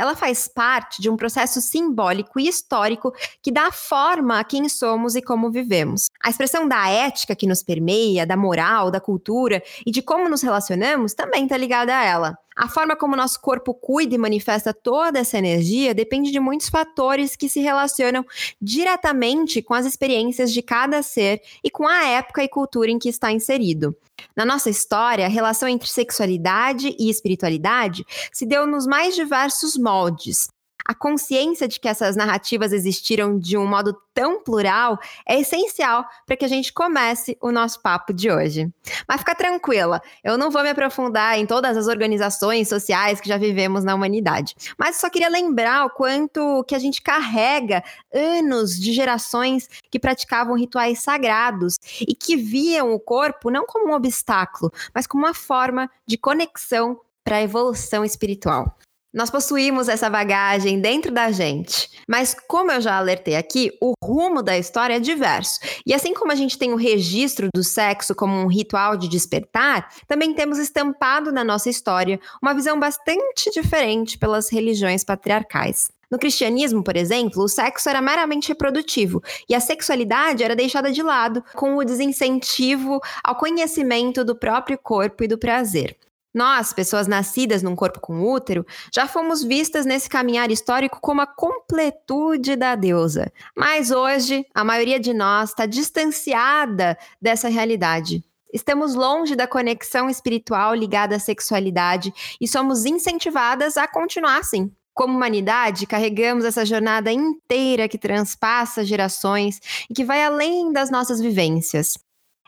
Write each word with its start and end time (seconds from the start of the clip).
Ela 0.00 0.16
faz 0.16 0.48
parte 0.48 1.02
de 1.02 1.10
um 1.10 1.16
processo 1.16 1.60
simbólico 1.60 2.40
e 2.40 2.48
histórico 2.48 3.12
que 3.42 3.52
dá 3.52 3.70
forma 3.70 4.40
a 4.40 4.44
quem 4.44 4.66
somos 4.66 5.14
e 5.14 5.20
como 5.20 5.50
vivemos. 5.50 6.06
A 6.24 6.30
expressão 6.30 6.66
da 6.66 6.88
ética 6.88 7.36
que 7.36 7.46
nos 7.46 7.62
permeia, 7.62 8.24
da 8.24 8.34
moral, 8.34 8.90
da 8.90 8.98
cultura 8.98 9.62
e 9.84 9.90
de 9.90 10.00
como 10.00 10.26
nos 10.26 10.40
relacionamos 10.40 11.12
também 11.12 11.44
está 11.44 11.58
ligada 11.58 11.94
a 11.94 12.02
ela. 12.02 12.38
A 12.56 12.66
forma 12.66 12.96
como 12.96 13.14
nosso 13.14 13.40
corpo 13.40 13.74
cuida 13.74 14.14
e 14.14 14.18
manifesta 14.18 14.72
toda 14.72 15.18
essa 15.18 15.36
energia 15.36 15.94
depende 15.94 16.30
de 16.30 16.40
muitos 16.40 16.70
fatores 16.70 17.36
que 17.36 17.48
se 17.48 17.60
relacionam 17.60 18.24
diretamente 18.60 19.60
com 19.60 19.74
as 19.74 19.84
experiências 19.84 20.50
de 20.50 20.62
cada 20.62 21.02
ser 21.02 21.42
e 21.62 21.70
com 21.70 21.86
a 21.86 22.06
época 22.06 22.42
e 22.42 22.48
cultura 22.48 22.90
em 22.90 22.98
que 22.98 23.08
está 23.10 23.30
inserido. 23.30 23.94
Na 24.36 24.44
nossa 24.44 24.68
história, 24.68 25.26
a 25.26 25.28
relação 25.28 25.68
entre 25.68 25.88
sexualidade 25.88 26.94
e 26.98 27.08
espiritualidade 27.08 28.04
se 28.32 28.44
deu 28.44 28.66
nos 28.66 28.86
mais 28.86 29.14
diversos 29.14 29.76
moldes, 29.90 30.48
a 30.86 30.94
consciência 30.94 31.68
de 31.68 31.78
que 31.78 31.88
essas 31.88 32.16
narrativas 32.16 32.72
existiram 32.72 33.38
de 33.38 33.56
um 33.56 33.66
modo 33.66 33.94
tão 34.14 34.42
plural 34.42 34.98
é 35.28 35.38
essencial 35.38 36.04
para 36.26 36.36
que 36.36 36.44
a 36.44 36.48
gente 36.48 36.72
comece 36.72 37.36
o 37.40 37.52
nosso 37.52 37.82
papo 37.82 38.12
de 38.12 38.30
hoje. 38.30 38.68
Mas 39.06 39.20
fica 39.20 39.34
tranquila, 39.34 40.00
eu 40.24 40.38
não 40.38 40.50
vou 40.50 40.62
me 40.62 40.70
aprofundar 40.70 41.38
em 41.38 41.44
todas 41.44 41.76
as 41.76 41.86
organizações 41.86 42.68
sociais 42.68 43.20
que 43.20 43.28
já 43.28 43.36
vivemos 43.36 43.84
na 43.84 43.94
humanidade. 43.94 44.54
Mas 44.78 44.96
só 44.96 45.10
queria 45.10 45.28
lembrar 45.28 45.86
o 45.86 45.90
quanto 45.90 46.64
que 46.64 46.74
a 46.74 46.78
gente 46.78 47.02
carrega 47.02 47.82
anos 48.12 48.78
de 48.78 48.92
gerações 48.92 49.68
que 49.90 49.98
praticavam 49.98 50.56
rituais 50.56 51.02
sagrados 51.02 51.76
e 52.00 52.14
que 52.14 52.36
viam 52.36 52.94
o 52.94 53.00
corpo 53.00 53.50
não 53.50 53.66
como 53.66 53.90
um 53.90 53.94
obstáculo, 53.94 54.72
mas 54.94 55.06
como 55.06 55.24
uma 55.24 55.34
forma 55.34 55.90
de 56.06 56.16
conexão 56.16 57.00
para 57.22 57.36
a 57.36 57.42
evolução 57.42 58.04
espiritual. 58.04 58.76
Nós 59.12 59.28
possuímos 59.28 59.88
essa 59.88 60.08
bagagem 60.08 60.80
dentro 60.80 61.10
da 61.10 61.32
gente, 61.32 61.90
mas 62.06 62.32
como 62.46 62.70
eu 62.70 62.80
já 62.80 62.96
alertei 62.96 63.34
aqui, 63.34 63.76
o 63.80 63.92
rumo 64.00 64.40
da 64.40 64.56
história 64.56 64.94
é 64.94 65.00
diverso. 65.00 65.58
E 65.84 65.92
assim 65.92 66.14
como 66.14 66.30
a 66.30 66.36
gente 66.36 66.56
tem 66.56 66.72
o 66.72 66.76
registro 66.76 67.48
do 67.52 67.64
sexo 67.64 68.14
como 68.14 68.32
um 68.36 68.46
ritual 68.46 68.96
de 68.96 69.08
despertar, 69.08 69.88
também 70.06 70.32
temos 70.32 70.58
estampado 70.58 71.32
na 71.32 71.42
nossa 71.42 71.68
história 71.68 72.20
uma 72.40 72.54
visão 72.54 72.78
bastante 72.78 73.50
diferente 73.52 74.16
pelas 74.16 74.48
religiões 74.48 75.02
patriarcais. 75.02 75.90
No 76.08 76.18
cristianismo, 76.18 76.84
por 76.84 76.96
exemplo, 76.96 77.42
o 77.42 77.48
sexo 77.48 77.88
era 77.88 78.00
meramente 78.00 78.48
reprodutivo 78.48 79.20
e 79.48 79.56
a 79.56 79.60
sexualidade 79.60 80.44
era 80.44 80.54
deixada 80.54 80.92
de 80.92 81.02
lado 81.02 81.42
com 81.54 81.76
o 81.76 81.84
desincentivo 81.84 83.00
ao 83.24 83.34
conhecimento 83.34 84.24
do 84.24 84.36
próprio 84.36 84.78
corpo 84.78 85.24
e 85.24 85.28
do 85.28 85.36
prazer. 85.36 85.96
Nós, 86.32 86.72
pessoas 86.72 87.08
nascidas 87.08 87.62
num 87.62 87.74
corpo 87.74 88.00
com 88.00 88.22
útero, 88.22 88.64
já 88.94 89.08
fomos 89.08 89.42
vistas 89.42 89.84
nesse 89.84 90.08
caminhar 90.08 90.50
histórico 90.50 91.00
como 91.00 91.20
a 91.20 91.26
completude 91.26 92.54
da 92.54 92.76
deusa. 92.76 93.32
Mas 93.56 93.90
hoje, 93.90 94.46
a 94.54 94.62
maioria 94.62 95.00
de 95.00 95.12
nós 95.12 95.50
está 95.50 95.66
distanciada 95.66 96.96
dessa 97.20 97.48
realidade. 97.48 98.24
Estamos 98.52 98.94
longe 98.94 99.36
da 99.36 99.46
conexão 99.46 100.08
espiritual 100.08 100.74
ligada 100.74 101.16
à 101.16 101.18
sexualidade 101.18 102.12
e 102.40 102.46
somos 102.46 102.84
incentivadas 102.84 103.76
a 103.76 103.86
continuar 103.86 104.38
assim. 104.38 104.72
Como 104.92 105.16
humanidade, 105.16 105.86
carregamos 105.86 106.44
essa 106.44 106.66
jornada 106.66 107.12
inteira 107.12 107.88
que 107.88 107.96
transpassa 107.96 108.84
gerações 108.84 109.60
e 109.88 109.94
que 109.94 110.04
vai 110.04 110.22
além 110.22 110.72
das 110.72 110.90
nossas 110.90 111.20
vivências. 111.20 111.96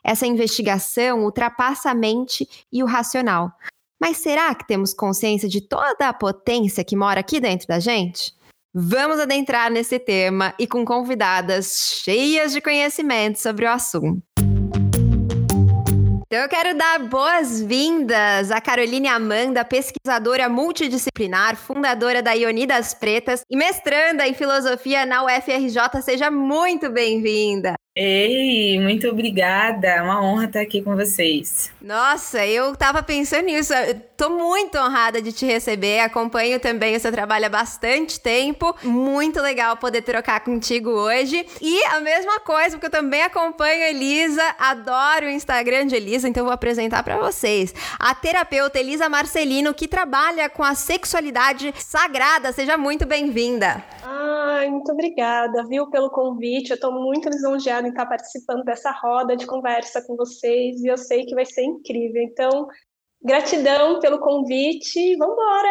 Essa 0.05 0.27
investigação 0.27 1.25
ultrapassa 1.25 1.91
a 1.91 1.95
mente 1.95 2.49
e 2.73 2.83
o 2.83 2.87
racional. 2.87 3.53
Mas 4.01 4.17
será 4.17 4.53
que 4.55 4.67
temos 4.67 4.93
consciência 4.93 5.49
de 5.49 5.61
toda 5.61 6.09
a 6.09 6.13
potência 6.13 6.85
que 6.85 6.97
mora 6.97 7.21
aqui 7.21 7.39
dentro 7.39 7.69
da 7.69 7.79
gente? 7.79 8.35
Vamos 8.75 9.21
adentrar 9.21 9.71
nesse 9.71 9.99
tema 9.99 10.55
e 10.59 10.67
com 10.67 10.85
convidadas 10.85 12.01
cheias 12.03 12.53
de 12.53 12.61
conhecimento 12.61 13.39
sobre 13.39 13.65
o 13.65 13.71
assunto. 13.71 14.23
Então 16.33 16.45
eu 16.45 16.49
quero 16.49 16.75
dar 16.77 16.99
boas-vindas 16.99 18.51
a 18.51 18.59
Caroline 18.59 19.07
Amanda, 19.07 19.67
pesquisadora 19.67 20.49
multidisciplinar, 20.49 21.57
fundadora 21.57 22.23
da 22.23 22.33
Ionidas 22.33 22.95
Pretas 22.95 23.43
e 23.51 23.55
mestranda 23.55 24.27
em 24.27 24.33
filosofia 24.33 25.05
na 25.05 25.23
UFRJ. 25.27 26.01
Seja 26.03 26.31
muito 26.31 26.89
bem-vinda. 26.89 27.75
Ei, 27.95 28.81
muito 28.81 29.07
obrigada. 29.07 29.87
É 29.87 30.01
uma 30.01 30.25
honra 30.25 30.47
estar 30.47 30.61
aqui 30.63 30.81
com 30.81 30.97
vocês. 30.97 31.71
Nossa, 31.79 32.47
eu 32.47 32.73
estava 32.73 33.03
pensando 33.03 33.45
nisso. 33.45 33.75
Estou 33.75 34.31
muito 34.31 34.79
honrada 34.79 35.21
de 35.21 35.31
te 35.31 35.45
receber. 35.45 36.01
Acompanho 36.01 36.59
também 36.59 36.97
o 36.97 37.01
seu 37.01 37.13
trabalho 37.13 37.45
há 37.45 37.49
bastante 37.51 38.19
tempo. 38.19 38.75
Muito 38.83 39.43
legal 39.43 39.77
poder 39.77 40.01
trocar 40.01 40.41
contigo 40.41 40.89
hoje. 40.89 41.45
E 41.61 41.85
a 41.85 42.01
mesma 42.01 42.41
coisa, 42.41 42.71
porque 42.71 42.87
eu 42.87 42.91
também 42.91 43.23
acompanho 43.25 43.83
a 43.83 43.91
Elisa, 43.91 44.43
adoro 44.59 45.27
o 45.27 45.31
Instagram 45.31 45.87
de 45.87 45.95
Elisa, 45.95 46.27
então 46.27 46.45
vou 46.45 46.53
apresentar 46.53 47.03
para 47.03 47.19
vocês. 47.19 47.75
A 47.99 48.15
terapeuta 48.15 48.81
Elisa 48.81 49.07
Marcelino, 49.11 49.75
que 49.75 49.87
trabalha 49.87 50.49
com 50.49 50.63
a 50.63 50.75
sexualidade 50.75 51.75
sagrada. 51.77 52.53
Seja 52.53 52.79
muito 52.79 53.05
bem-vinda. 53.05 53.85
Ai, 54.03 54.71
muito 54.71 54.91
obrigada, 54.93 55.63
viu, 55.67 55.91
pelo 55.91 56.09
convite. 56.09 56.71
Eu 56.71 56.77
estou 56.77 56.93
muito 56.93 57.29
lisonjeada 57.29 57.82
em 57.87 57.91
estar 57.91 58.07
participando 58.07 58.65
dessa 58.65 58.91
roda 58.91 59.37
de 59.37 59.47
conversa 59.47 60.03
com 60.07 60.17
vocês 60.17 60.81
e 60.83 60.87
eu 60.87 60.97
sei 60.97 61.25
que 61.25 61.35
vai 61.35 61.45
ser 61.45 61.63
incrível. 61.65 62.23
Então, 62.23 62.67
Gratidão 63.25 64.01
pelo 64.01 64.19
convite. 64.19 65.17
Vambora! 65.17 65.69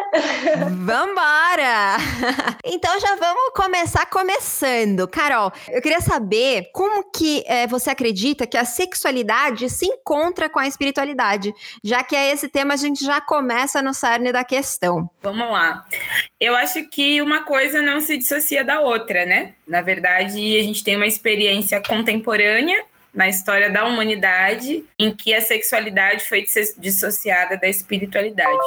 Vambora! 0.69 1.97
então 2.63 2.97
já 2.97 3.15
vamos 3.15 3.51
começar 3.53 4.05
começando. 4.05 5.05
Carol, 5.07 5.51
eu 5.69 5.81
queria 5.81 5.99
saber 5.99 6.69
como 6.73 7.11
que 7.11 7.43
é, 7.45 7.67
você 7.67 7.89
acredita 7.89 8.47
que 8.47 8.55
a 8.55 8.63
sexualidade 8.63 9.69
se 9.69 9.85
encontra 9.85 10.49
com 10.49 10.59
a 10.59 10.67
espiritualidade, 10.67 11.53
já 11.83 12.03
que 12.03 12.15
é 12.15 12.31
esse 12.31 12.47
tema 12.47 12.75
a 12.75 12.77
gente 12.77 13.03
já 13.03 13.19
começa 13.19 13.81
no 13.81 13.93
cerne 13.93 14.31
da 14.31 14.45
questão. 14.45 15.09
Vamos 15.21 15.51
lá. 15.51 15.85
Eu 16.39 16.55
acho 16.55 16.87
que 16.87 17.21
uma 17.21 17.43
coisa 17.43 17.81
não 17.81 17.99
se 17.99 18.17
dissocia 18.17 18.63
da 18.63 18.79
outra, 18.79 19.25
né? 19.25 19.55
Na 19.67 19.81
verdade, 19.81 20.57
a 20.57 20.63
gente 20.63 20.85
tem 20.85 20.95
uma 20.95 21.07
experiência 21.07 21.81
contemporânea 21.85 22.90
na 23.13 23.27
história 23.27 23.69
da 23.69 23.85
humanidade 23.85 24.83
em 24.97 25.13
que 25.13 25.33
a 25.33 25.41
sexualidade 25.41 26.25
foi 26.25 26.45
dissociada 26.77 27.57
da 27.57 27.67
espiritualidade. 27.67 28.59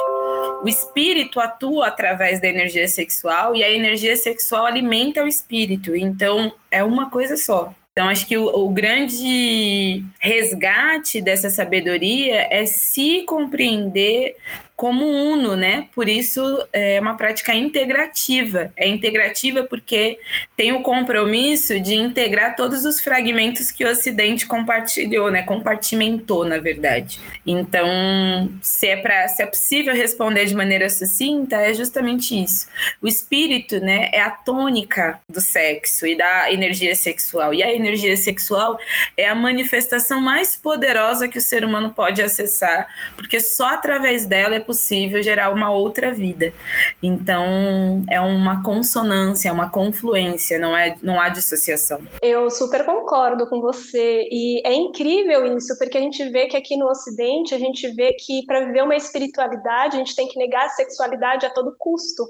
O 0.61 0.67
espírito 0.67 1.39
atua 1.39 1.87
através 1.87 2.39
da 2.39 2.47
energia 2.47 2.87
sexual 2.87 3.55
e 3.55 3.63
a 3.63 3.69
energia 3.69 4.15
sexual 4.15 4.65
alimenta 4.65 5.23
o 5.23 5.27
espírito. 5.27 5.95
Então, 5.95 6.53
é 6.69 6.83
uma 6.83 7.09
coisa 7.09 7.35
só. 7.37 7.73
Então, 7.97 8.09
acho 8.09 8.27
que 8.27 8.37
o, 8.37 8.45
o, 8.47 8.69
grande 8.69 10.03
resgate 10.19 11.21
dessa 11.21 11.49
sabedoria 11.49 12.45
é 12.51 12.65
se 12.65 13.23
compreender 13.23 14.35
como 14.75 15.05
uno, 15.05 15.55
né? 15.55 15.87
Por 15.95 16.09
isso 16.09 16.67
é 16.73 16.99
uma 16.99 17.15
prática 17.15 17.53
integrativa. 17.53 18.73
É 18.75 18.87
integrativa 18.87 19.63
porque 19.63 20.19
tem 20.55 20.73
o 20.73 20.81
compromisso 20.81 21.79
de 21.79 21.95
integrar 21.95 22.55
todos 22.55 22.83
os 22.83 22.99
fragmentos 22.99 23.71
que 23.71 23.85
o 23.85 23.89
Ocidente 23.89 24.45
compartilhou, 24.45 25.31
né? 25.31 25.43
Compartimentou, 25.43 26.45
na 26.45 26.57
verdade. 26.57 27.19
Então, 27.45 27.87
se 28.61 28.87
é 28.87 28.97
para, 28.97 29.27
se 29.29 29.43
é 29.43 29.45
possível 29.45 29.95
responder 29.95 30.45
de 30.45 30.55
maneira 30.55 30.89
sucinta, 30.89 31.55
é 31.55 31.73
justamente 31.73 32.35
isso. 32.35 32.67
O 33.01 33.07
espírito, 33.07 33.79
né, 33.79 34.09
é 34.11 34.21
a 34.21 34.29
tônica 34.29 35.19
do 35.29 35.39
sexo 35.39 36.05
e 36.05 36.17
da 36.17 36.51
energia 36.51 36.95
sexual. 36.95 37.53
E 37.53 37.63
a 37.63 37.73
energia 37.73 38.17
sexual 38.17 38.77
é 39.15 39.27
a 39.27 39.35
manifestação 39.35 40.19
mais 40.19 40.55
poderosa 40.55 41.27
que 41.27 41.37
o 41.37 41.41
ser 41.41 41.63
humano 41.63 41.91
pode 41.91 42.21
acessar, 42.21 42.87
porque 43.15 43.39
só 43.39 43.67
através 43.67 44.25
dela 44.25 44.55
é 44.55 44.64
possível 44.65 45.21
gerar 45.21 45.51
uma 45.51 45.71
outra 45.71 46.11
vida. 46.11 46.53
Então, 47.01 48.03
é 48.09 48.19
uma 48.19 48.63
consonância, 48.63 49.53
uma 49.53 49.69
confluência, 49.69 50.59
não, 50.59 50.75
é, 50.75 50.95
não 51.01 51.19
há 51.19 51.29
dissociação. 51.29 51.99
Eu 52.21 52.49
super 52.49 52.85
concordo 52.85 53.47
com 53.47 53.61
você. 53.61 54.27
E 54.31 54.61
é 54.65 54.73
incrível 54.73 55.57
isso, 55.57 55.77
porque 55.77 55.97
a 55.97 56.01
gente 56.01 56.27
vê 56.29 56.47
que 56.47 56.57
aqui 56.57 56.75
no 56.75 56.87
Ocidente, 56.87 57.53
a 57.53 57.59
gente 57.59 57.87
vê 57.93 58.13
que 58.13 58.45
para 58.45 58.65
viver 58.65 58.83
uma 58.83 58.95
espiritualidade, 58.95 59.95
a 59.95 59.99
gente 59.99 60.15
tem 60.15 60.27
que 60.27 60.37
negar 60.39 60.65
a 60.65 60.69
sexualidade 60.69 61.45
a 61.45 61.49
todo 61.49 61.75
custo. 61.77 62.23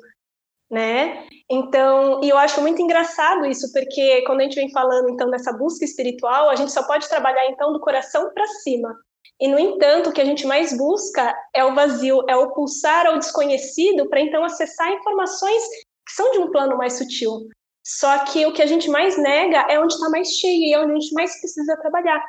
né? 0.69 1.25
Então, 1.49 2.21
e 2.23 2.29
eu 2.29 2.37
acho 2.37 2.59
muito 2.61 2.81
engraçado 2.81 3.45
isso, 3.45 3.71
porque 3.71 4.23
quando 4.23 4.41
a 4.41 4.43
gente 4.43 4.55
vem 4.55 4.71
falando 4.71 5.09
então 5.09 5.29
dessa 5.29 5.53
busca 5.53 5.85
espiritual, 5.85 6.49
a 6.49 6.55
gente 6.55 6.71
só 6.71 6.83
pode 6.83 7.07
trabalhar 7.07 7.47
então 7.47 7.71
do 7.71 7.79
coração 7.79 8.31
para 8.33 8.47
cima. 8.63 8.95
E 9.39 9.47
no 9.47 9.59
entanto, 9.59 10.09
o 10.09 10.13
que 10.13 10.21
a 10.21 10.25
gente 10.25 10.45
mais 10.47 10.75
busca 10.77 11.35
é 11.53 11.63
o 11.63 11.75
vazio, 11.75 12.23
é 12.29 12.35
o 12.35 12.51
pulsar 12.51 13.05
ao 13.05 13.19
desconhecido 13.19 14.07
para 14.09 14.21
então 14.21 14.43
acessar 14.43 14.91
informações 14.91 15.61
que 16.05 16.13
são 16.13 16.31
de 16.31 16.39
um 16.39 16.51
plano 16.51 16.77
mais 16.77 16.97
sutil. 16.97 17.49
Só 17.85 18.25
que 18.25 18.45
o 18.45 18.53
que 18.53 18.61
a 18.61 18.65
gente 18.65 18.89
mais 18.89 19.17
nega 19.17 19.65
é 19.69 19.79
onde 19.79 19.93
está 19.93 20.09
mais 20.09 20.29
cheio 20.29 20.61
e 20.63 20.73
é 20.73 20.79
onde 20.79 20.91
a 20.91 20.99
gente 20.99 21.13
mais 21.13 21.39
precisa 21.39 21.77
trabalhar. 21.77 22.23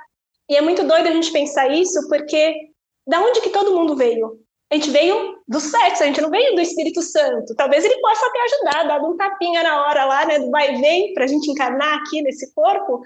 E 0.48 0.56
é 0.56 0.60
muito 0.60 0.84
doido 0.84 1.08
a 1.08 1.12
gente 1.12 1.32
pensar 1.32 1.68
isso, 1.68 2.08
porque 2.08 2.54
da 3.06 3.20
onde 3.20 3.40
que 3.40 3.50
todo 3.50 3.74
mundo 3.74 3.96
veio? 3.96 4.40
A 4.70 4.74
gente 4.74 4.90
veio 4.90 5.38
do 5.46 5.60
sexo, 5.60 6.02
a 6.02 6.06
gente 6.06 6.20
não 6.20 6.30
veio 6.30 6.54
do 6.54 6.60
Espírito 6.60 7.00
Santo. 7.00 7.54
Talvez 7.54 7.84
ele 7.84 8.00
possa 8.00 8.30
ter 8.32 8.38
ajudado, 8.40 8.88
dado 8.88 9.06
um 9.06 9.16
tapinha 9.16 9.62
na 9.62 9.86
hora 9.86 10.04
lá, 10.04 10.26
né, 10.26 10.40
do 10.40 10.50
vai 10.50 10.74
e 10.74 10.80
vem, 10.80 11.14
para 11.14 11.24
a 11.24 11.28
gente 11.28 11.50
encarnar 11.50 11.98
aqui 11.98 12.20
nesse 12.20 12.52
corpo. 12.52 13.00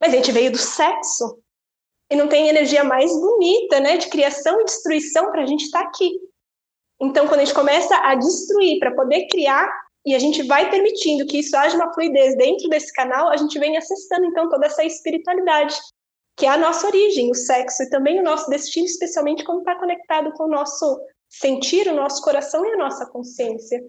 Mas 0.00 0.12
a 0.12 0.16
gente 0.16 0.32
veio 0.32 0.52
do 0.52 0.58
sexo. 0.58 1.38
E 2.12 2.14
não 2.14 2.28
tem 2.28 2.46
energia 2.46 2.84
mais 2.84 3.10
bonita, 3.10 3.80
né, 3.80 3.96
de 3.96 4.08
criação 4.10 4.60
e 4.60 4.64
destruição 4.64 5.32
para 5.32 5.44
a 5.44 5.46
gente 5.46 5.64
estar 5.64 5.80
tá 5.80 5.88
aqui. 5.88 6.10
Então, 7.00 7.26
quando 7.26 7.40
a 7.40 7.44
gente 7.44 7.54
começa 7.54 7.96
a 7.96 8.14
destruir 8.14 8.78
para 8.78 8.94
poder 8.94 9.26
criar, 9.28 9.66
e 10.04 10.14
a 10.14 10.18
gente 10.18 10.42
vai 10.42 10.68
permitindo 10.68 11.24
que 11.24 11.38
isso 11.38 11.56
haja 11.56 11.74
uma 11.74 11.90
fluidez 11.94 12.36
dentro 12.36 12.68
desse 12.68 12.92
canal, 12.92 13.28
a 13.28 13.36
gente 13.38 13.58
vem 13.58 13.78
acessando, 13.78 14.26
então, 14.26 14.50
toda 14.50 14.66
essa 14.66 14.84
espiritualidade 14.84 15.74
que 16.36 16.44
é 16.44 16.50
a 16.50 16.58
nossa 16.58 16.86
origem, 16.86 17.30
o 17.30 17.34
sexo, 17.34 17.82
e 17.82 17.88
também 17.88 18.20
o 18.20 18.22
nosso 18.22 18.48
destino, 18.50 18.84
especialmente 18.84 19.42
quando 19.42 19.60
está 19.60 19.74
conectado 19.74 20.32
com 20.32 20.44
o 20.44 20.50
nosso 20.50 21.00
sentir, 21.30 21.88
o 21.88 21.94
nosso 21.94 22.22
coração 22.22 22.62
e 22.66 22.72
a 22.72 22.76
nossa 22.76 23.06
consciência. 23.06 23.82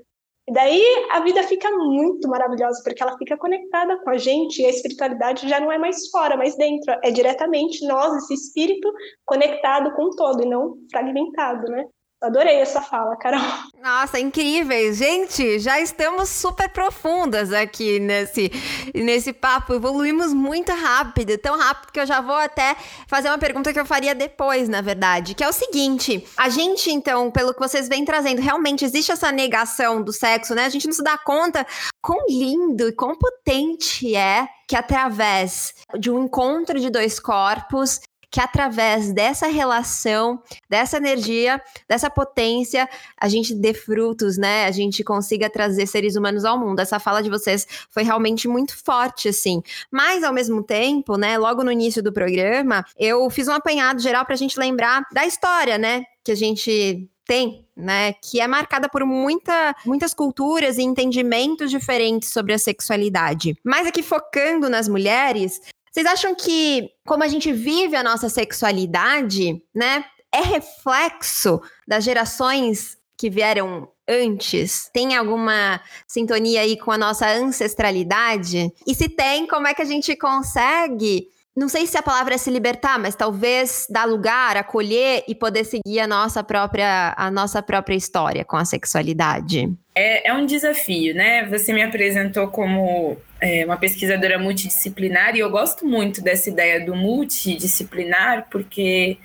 E 0.48 0.52
daí 0.52 0.84
a 1.12 1.22
vida 1.22 1.42
fica 1.44 1.70
muito 1.72 2.28
maravilhosa, 2.28 2.82
porque 2.84 3.02
ela 3.02 3.18
fica 3.18 3.38
conectada 3.38 3.98
com 4.04 4.10
a 4.10 4.18
gente, 4.18 4.62
e 4.62 4.66
a 4.66 4.70
espiritualidade 4.70 5.48
já 5.48 5.60
não 5.60 5.72
é 5.72 5.78
mais 5.78 6.10
fora, 6.10 6.36
mas 6.36 6.58
dentro, 6.58 6.94
é 7.02 7.12
diretamente 7.12 7.86
nós, 7.88 8.14
esse 8.24 8.34
espírito, 8.34 8.92
conectado 9.26 9.94
com 9.96 10.04
o 10.04 10.16
todo, 10.16 10.44
e 10.44 10.50
não 10.50 10.76
fragmentado, 10.92 11.72
né? 11.72 11.86
Adorei 12.24 12.62
essa 12.62 12.82
fala, 12.82 13.18
Carol. 13.18 13.42
Nossa, 13.84 14.18
incríveis. 14.18 14.96
Gente, 14.96 15.60
já 15.60 15.82
estamos 15.82 16.30
super 16.30 16.70
profundas 16.70 17.52
aqui 17.52 18.00
nesse, 18.00 18.50
nesse 18.96 19.34
papo. 19.34 19.74
Evoluímos 19.74 20.32
muito 20.32 20.72
rápido, 20.72 21.38
tão 21.38 21.58
rápido 21.58 21.92
que 21.92 22.00
eu 22.00 22.06
já 22.06 22.22
vou 22.22 22.38
até 22.38 22.78
fazer 23.08 23.28
uma 23.28 23.38
pergunta 23.38 23.74
que 23.74 23.80
eu 23.80 23.86
faria 23.86 24.16
depois, 24.16 24.70
na 24.70 24.80
verdade, 24.80 25.36
que 25.36 25.44
é 25.44 25.50
o 25.50 25.52
seguinte: 25.52 26.26
a 26.38 26.48
gente, 26.48 26.90
então, 26.90 27.30
pelo 27.30 27.54
que 27.54 27.60
vocês 27.60 27.90
vêm 27.90 28.06
trazendo, 28.06 28.42
realmente 28.42 28.86
existe 28.86 29.12
essa 29.12 29.30
negação 29.30 30.02
do 30.02 30.14
sexo, 30.14 30.56
né? 30.56 30.64
A 30.64 30.70
gente 30.70 30.88
não 30.88 30.94
se 30.94 31.04
dá 31.04 31.18
conta 31.18 31.68
quão 32.02 32.26
lindo 32.30 32.88
e 32.88 32.94
quão 32.94 33.18
potente 33.18 34.16
é 34.16 34.48
que 34.66 34.78
através 34.78 35.74
de 36.00 36.10
um 36.10 36.24
encontro 36.24 36.80
de 36.80 36.90
dois 36.90 37.20
corpos 37.20 38.00
que 38.34 38.40
através 38.40 39.14
dessa 39.14 39.46
relação, 39.46 40.42
dessa 40.68 40.98
energia, 40.98 41.62
dessa 41.88 42.10
potência, 42.10 42.90
a 43.16 43.30
gente 43.30 43.54
dê 43.54 43.76
frutos, 43.76 44.40
né? 44.40 44.66
A 44.66 44.72
gente 44.72 45.04
consiga 45.04 45.48
trazer 45.52 45.86
seres 45.86 46.16
humanos 46.16 46.44
ao 46.44 46.58
mundo. 46.58 46.80
Essa 46.80 47.00
fala 47.00 47.22
de 47.22 47.30
vocês 47.30 47.68
foi 47.92 48.02
realmente 48.02 48.48
muito 48.48 48.76
forte, 48.84 49.30
assim. 49.30 49.62
Mas, 49.92 50.24
ao 50.24 50.34
mesmo 50.34 50.64
tempo, 50.64 51.16
né, 51.16 51.38
logo 51.38 51.64
no 51.64 51.72
início 51.72 52.02
do 52.02 52.12
programa, 52.12 52.84
eu 52.98 53.30
fiz 53.30 53.48
um 53.48 53.52
apanhado 53.54 54.02
geral 54.02 54.26
para 54.26 54.34
a 54.34 54.38
gente 54.38 54.58
lembrar 54.58 55.04
da 55.12 55.28
história, 55.28 55.78
né? 55.78 56.04
Que 56.24 56.32
a 56.32 56.36
gente 56.36 57.08
tem, 57.28 57.68
né, 57.78 58.14
que 58.14 58.42
é 58.42 58.48
marcada 58.48 58.90
por 58.90 59.06
muita, 59.06 59.76
muitas 59.86 60.12
culturas 60.12 60.80
e 60.80 60.82
entendimentos 60.82 61.70
diferentes 61.70 62.30
sobre 62.30 62.54
a 62.54 62.58
sexualidade. 62.58 63.56
Mas 63.64 63.86
aqui 63.86 64.02
focando 64.02 64.70
nas 64.70 64.88
mulheres, 64.88 65.62
vocês 65.94 66.08
acham 66.08 66.34
que 66.34 66.90
como 67.06 67.24
a 67.24 67.28
gente 67.28 67.54
vive 67.54 67.96
a 67.96 68.02
nossa 68.02 68.28
sexualidade, 68.28 69.62
né, 69.76 70.04
é 70.34 70.42
reflexo 70.42 71.62
das 71.88 72.04
gerações 72.04 72.98
que 73.16 73.30
vieram 73.30 73.88
antes? 74.10 74.90
Tem 74.92 75.16
alguma 75.16 75.80
sintonia 76.08 76.62
aí 76.62 76.78
com 76.78 76.92
a 76.92 76.98
nossa 76.98 77.30
ancestralidade? 77.30 78.72
E 78.88 78.96
se 78.96 79.08
tem, 79.08 79.46
como 79.46 79.68
é 79.68 79.74
que 79.76 79.84
a 79.84 79.86
gente 79.86 80.16
consegue 80.16 81.28
não 81.56 81.70
sei 81.70 81.86
se 81.86 81.96
a 81.96 82.02
palavra 82.02 82.34
é 82.34 82.38
se 82.38 82.50
libertar, 82.50 82.98
mas 82.98 83.14
talvez 83.16 83.86
dar 83.88 84.06
lugar, 84.06 84.58
acolher 84.58 85.24
e 85.28 85.36
poder 85.36 85.64
seguir 85.64 86.00
a 86.00 86.08
nossa 86.08 86.44
própria, 86.44 87.14
a 87.16 87.30
nossa 87.30 87.62
própria 87.62 87.96
história 87.96 88.44
com 88.44 88.58
a 88.58 88.66
sexualidade. 88.66 89.72
É, 89.94 90.32
é 90.32 90.34
um 90.34 90.48
desafio, 90.48 91.14
né? 91.14 91.46
Você 91.46 91.72
me 91.72 91.84
apresentou 91.84 92.48
como 92.48 93.18
é, 93.44 93.66
uma 93.66 93.76
pesquisadora 93.76 94.40
multidisciplinar 94.40 95.36
e 95.36 95.40
eu 95.40 95.50
gosto 95.50 95.86
muito 95.86 96.22
dessa 96.22 96.50
ideia 96.50 96.86
do 96.86 96.96
multidisciplinar 96.96 98.48
porque 98.50 99.18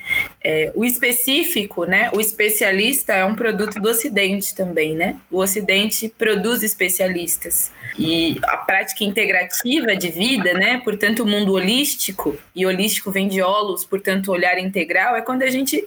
é, 0.43 0.73
o 0.75 0.85
específico, 0.85 1.85
né, 1.85 2.11
o 2.12 2.20
especialista 2.20 3.12
é 3.12 3.25
um 3.25 3.37
produto 3.37 3.81
do 3.81 3.88
Ocidente 3.88 4.56
também, 4.56 4.97
né? 4.97 5.17
O 5.31 5.38
Ocidente 5.38 6.12
produz 6.19 6.65
especialistas 6.65 7.70
e 7.97 8.41
a 8.43 8.56
prática 8.56 9.05
integrativa 9.05 9.94
de 9.94 10.09
vida, 10.09 10.53
né, 10.53 10.81
portanto 10.85 11.21
o 11.21 11.26
mundo 11.26 11.53
holístico 11.53 12.37
e 12.56 12.67
holístico 12.67 13.12
vem 13.12 13.29
de 13.29 13.41
holos, 13.41 13.85
portanto 13.85 14.32
olhar 14.32 14.59
integral 14.59 15.14
é 15.14 15.21
quando 15.21 15.43
a 15.43 15.50
gente 15.50 15.87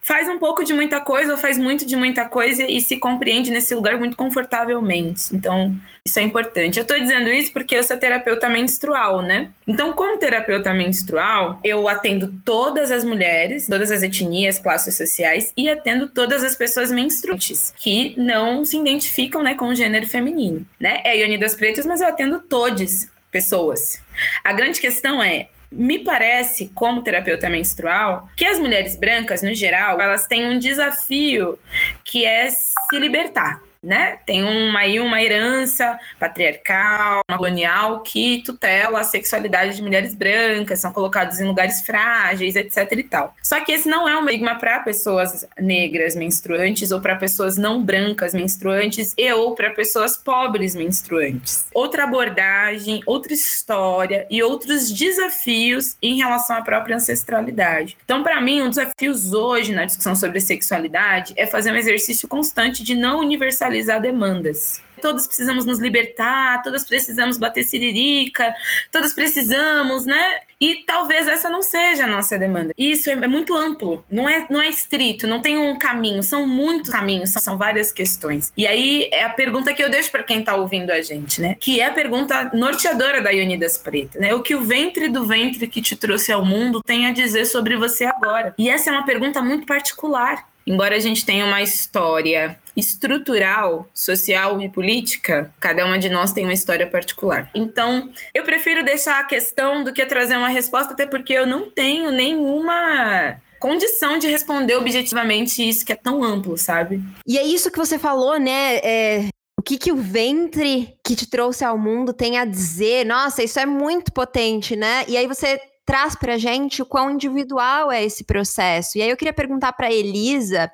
faz 0.00 0.30
um 0.30 0.38
pouco 0.38 0.64
de 0.64 0.72
muita 0.72 0.98
coisa 0.98 1.32
ou 1.32 1.38
faz 1.38 1.58
muito 1.58 1.84
de 1.84 1.94
muita 1.94 2.24
coisa 2.24 2.64
e 2.64 2.80
se 2.80 2.96
compreende 2.96 3.50
nesse 3.50 3.74
lugar 3.74 3.98
muito 3.98 4.16
confortavelmente. 4.16 5.36
Então 5.36 5.76
isso 6.06 6.20
é 6.20 6.22
importante. 6.22 6.78
Eu 6.78 6.82
estou 6.82 6.98
dizendo 6.98 7.28
isso 7.30 7.52
porque 7.52 7.74
eu 7.74 7.82
sou 7.82 7.96
terapeuta 7.96 8.48
menstrual, 8.48 9.22
né? 9.22 9.50
Então, 9.66 9.92
como 9.92 10.18
terapeuta 10.18 10.72
menstrual, 10.72 11.58
eu 11.64 11.88
atendo 11.88 12.32
todas 12.44 12.92
as 12.92 13.04
mulheres, 13.04 13.66
todas 13.66 13.90
as 13.90 14.04
etnias, 14.04 14.58
classes 14.58 14.96
sociais 14.96 15.52
e 15.56 15.68
atendo 15.68 16.08
todas 16.08 16.44
as 16.44 16.54
pessoas 16.54 16.92
menstruantes 16.92 17.74
que 17.76 18.14
não 18.16 18.64
se 18.64 18.78
identificam, 18.78 19.42
né, 19.42 19.54
com 19.54 19.66
o 19.66 19.74
gênero 19.74 20.06
feminino, 20.06 20.64
né? 20.78 21.00
É 21.04 21.18
Ione 21.18 21.38
das 21.38 21.56
Pretas, 21.56 21.84
mas 21.84 22.00
eu 22.00 22.06
atendo 22.06 22.40
todas 22.40 23.10
pessoas. 23.30 24.00
A 24.44 24.52
grande 24.52 24.80
questão 24.80 25.20
é 25.20 25.48
me 25.72 25.98
parece, 25.98 26.70
como 26.72 27.02
terapeuta 27.02 27.50
menstrual, 27.50 28.28
que 28.36 28.44
as 28.44 28.60
mulheres 28.60 28.94
brancas, 28.94 29.42
no 29.42 29.52
geral, 29.52 30.00
elas 30.00 30.28
têm 30.28 30.46
um 30.46 30.58
desafio 30.60 31.58
que 32.04 32.24
é 32.24 32.48
se 32.48 32.96
libertar 32.98 33.65
né? 33.86 34.18
Tem 34.24 34.42
uma, 34.42 34.80
aí 34.80 35.00
uma 35.00 35.22
herança 35.22 35.98
patriarcal, 36.18 37.22
colonial, 37.36 38.00
que 38.02 38.42
tutela 38.44 39.00
a 39.00 39.04
sexualidade 39.04 39.76
de 39.76 39.82
mulheres 39.82 40.14
brancas, 40.14 40.80
são 40.80 40.92
colocados 40.92 41.40
em 41.40 41.46
lugares 41.46 41.82
frágeis, 41.82 42.56
etc 42.56 42.92
e 42.92 43.02
tal. 43.02 43.34
Só 43.42 43.60
que 43.60 43.72
esse 43.72 43.88
não 43.88 44.08
é 44.08 44.16
um 44.18 44.28
estigma 44.28 44.56
para 44.56 44.80
pessoas 44.80 45.46
negras 45.58 46.14
menstruantes 46.14 46.90
ou 46.90 47.00
para 47.00 47.16
pessoas 47.16 47.56
não 47.56 47.82
brancas 47.82 48.34
menstruantes 48.34 49.14
e 49.16 49.32
ou 49.32 49.54
para 49.54 49.70
pessoas 49.70 50.16
pobres 50.16 50.74
menstruantes. 50.74 51.66
Outra 51.72 52.04
abordagem, 52.04 53.02
outra 53.06 53.32
história 53.32 54.26
e 54.30 54.42
outros 54.42 54.90
desafios 54.90 55.96
em 56.02 56.16
relação 56.16 56.56
à 56.56 56.62
própria 56.62 56.96
ancestralidade. 56.96 57.96
Então, 58.04 58.22
para 58.22 58.40
mim, 58.40 58.62
um 58.62 58.68
desafio 58.68 59.14
hoje 59.34 59.72
na 59.72 59.84
discussão 59.84 60.14
sobre 60.14 60.40
sexualidade 60.40 61.32
é 61.36 61.46
fazer 61.46 61.72
um 61.72 61.76
exercício 61.76 62.28
constante 62.28 62.82
de 62.82 62.94
não 62.94 63.20
universalizar 63.20 63.75
realizar 63.76 63.98
demandas. 63.98 64.84
Todos 65.02 65.26
precisamos 65.26 65.66
nos 65.66 65.78
libertar, 65.78 66.62
todos 66.62 66.82
precisamos 66.84 67.36
bater 67.36 67.64
siririca, 67.64 68.54
todos 68.90 69.12
precisamos, 69.12 70.06
né? 70.06 70.40
E 70.58 70.76
talvez 70.86 71.28
essa 71.28 71.50
não 71.50 71.60
seja 71.60 72.04
a 72.04 72.06
nossa 72.06 72.38
demanda. 72.38 72.72
Isso 72.78 73.10
é 73.10 73.28
muito 73.28 73.54
amplo, 73.54 74.02
não 74.10 74.26
é, 74.26 74.46
não 74.48 74.60
é 74.60 74.70
estrito, 74.70 75.26
não 75.26 75.42
tem 75.42 75.58
um 75.58 75.78
caminho, 75.78 76.22
são 76.22 76.46
muitos 76.46 76.90
caminhos, 76.90 77.30
são, 77.30 77.58
várias 77.58 77.92
questões. 77.92 78.50
E 78.56 78.66
aí 78.66 79.10
é 79.12 79.24
a 79.24 79.28
pergunta 79.28 79.74
que 79.74 79.84
eu 79.84 79.90
deixo 79.90 80.10
para 80.10 80.22
quem 80.22 80.40
está 80.40 80.56
ouvindo 80.56 80.90
a 80.90 81.02
gente, 81.02 81.42
né? 81.42 81.56
Que 81.60 81.78
é 81.78 81.84
a 81.84 81.92
pergunta 81.92 82.50
norteadora 82.54 83.20
da 83.20 83.30
Ionidas 83.30 83.76
Preta, 83.76 84.18
né? 84.18 84.34
O 84.34 84.42
que 84.42 84.54
o 84.54 84.64
ventre 84.64 85.08
do 85.08 85.26
ventre 85.26 85.66
que 85.66 85.82
te 85.82 85.94
trouxe 85.94 86.32
ao 86.32 86.42
mundo 86.42 86.82
tem 86.82 87.06
a 87.06 87.12
dizer 87.12 87.44
sobre 87.44 87.76
você 87.76 88.06
agora? 88.06 88.54
E 88.56 88.70
essa 88.70 88.88
é 88.88 88.92
uma 88.94 89.04
pergunta 89.04 89.42
muito 89.42 89.66
particular. 89.66 90.55
Embora 90.66 90.96
a 90.96 91.00
gente 91.00 91.24
tenha 91.24 91.46
uma 91.46 91.62
história 91.62 92.58
estrutural, 92.76 93.88
social 93.94 94.60
e 94.60 94.68
política, 94.68 95.54
cada 95.60 95.86
uma 95.86 95.98
de 95.98 96.08
nós 96.08 96.32
tem 96.32 96.44
uma 96.44 96.52
história 96.52 96.86
particular. 96.86 97.48
Então, 97.54 98.10
eu 98.34 98.44
prefiro 98.44 98.84
deixar 98.84 99.20
a 99.20 99.24
questão 99.24 99.84
do 99.84 99.92
que 99.92 100.04
trazer 100.04 100.36
uma 100.36 100.48
resposta, 100.48 100.92
até 100.92 101.06
porque 101.06 101.32
eu 101.32 101.46
não 101.46 101.70
tenho 101.70 102.10
nenhuma 102.10 103.40
condição 103.58 104.18
de 104.18 104.28
responder 104.28 104.76
objetivamente 104.76 105.66
isso 105.66 105.84
que 105.84 105.92
é 105.92 105.96
tão 105.96 106.22
amplo, 106.22 106.58
sabe? 106.58 107.02
E 107.26 107.38
é 107.38 107.42
isso 107.42 107.70
que 107.70 107.78
você 107.78 107.98
falou, 107.98 108.38
né? 108.38 108.76
É, 108.78 109.28
o 109.58 109.62
que, 109.62 109.78
que 109.78 109.90
o 109.90 109.96
ventre 109.96 110.94
que 111.04 111.16
te 111.16 111.26
trouxe 111.26 111.64
ao 111.64 111.78
mundo 111.78 112.12
tem 112.12 112.38
a 112.38 112.44
dizer? 112.44 113.06
Nossa, 113.06 113.42
isso 113.42 113.58
é 113.58 113.64
muito 113.64 114.12
potente, 114.12 114.76
né? 114.76 115.04
E 115.08 115.16
aí 115.16 115.26
você 115.26 115.60
traz 115.86 116.16
pra 116.16 116.36
gente 116.36 116.82
o 116.82 116.86
quão 116.86 117.10
individual 117.10 117.90
é 117.90 118.04
esse 118.04 118.24
processo. 118.24 118.98
E 118.98 119.02
aí 119.02 119.08
eu 119.08 119.16
queria 119.16 119.32
perguntar 119.32 119.72
para 119.72 119.92
Elisa 119.92 120.70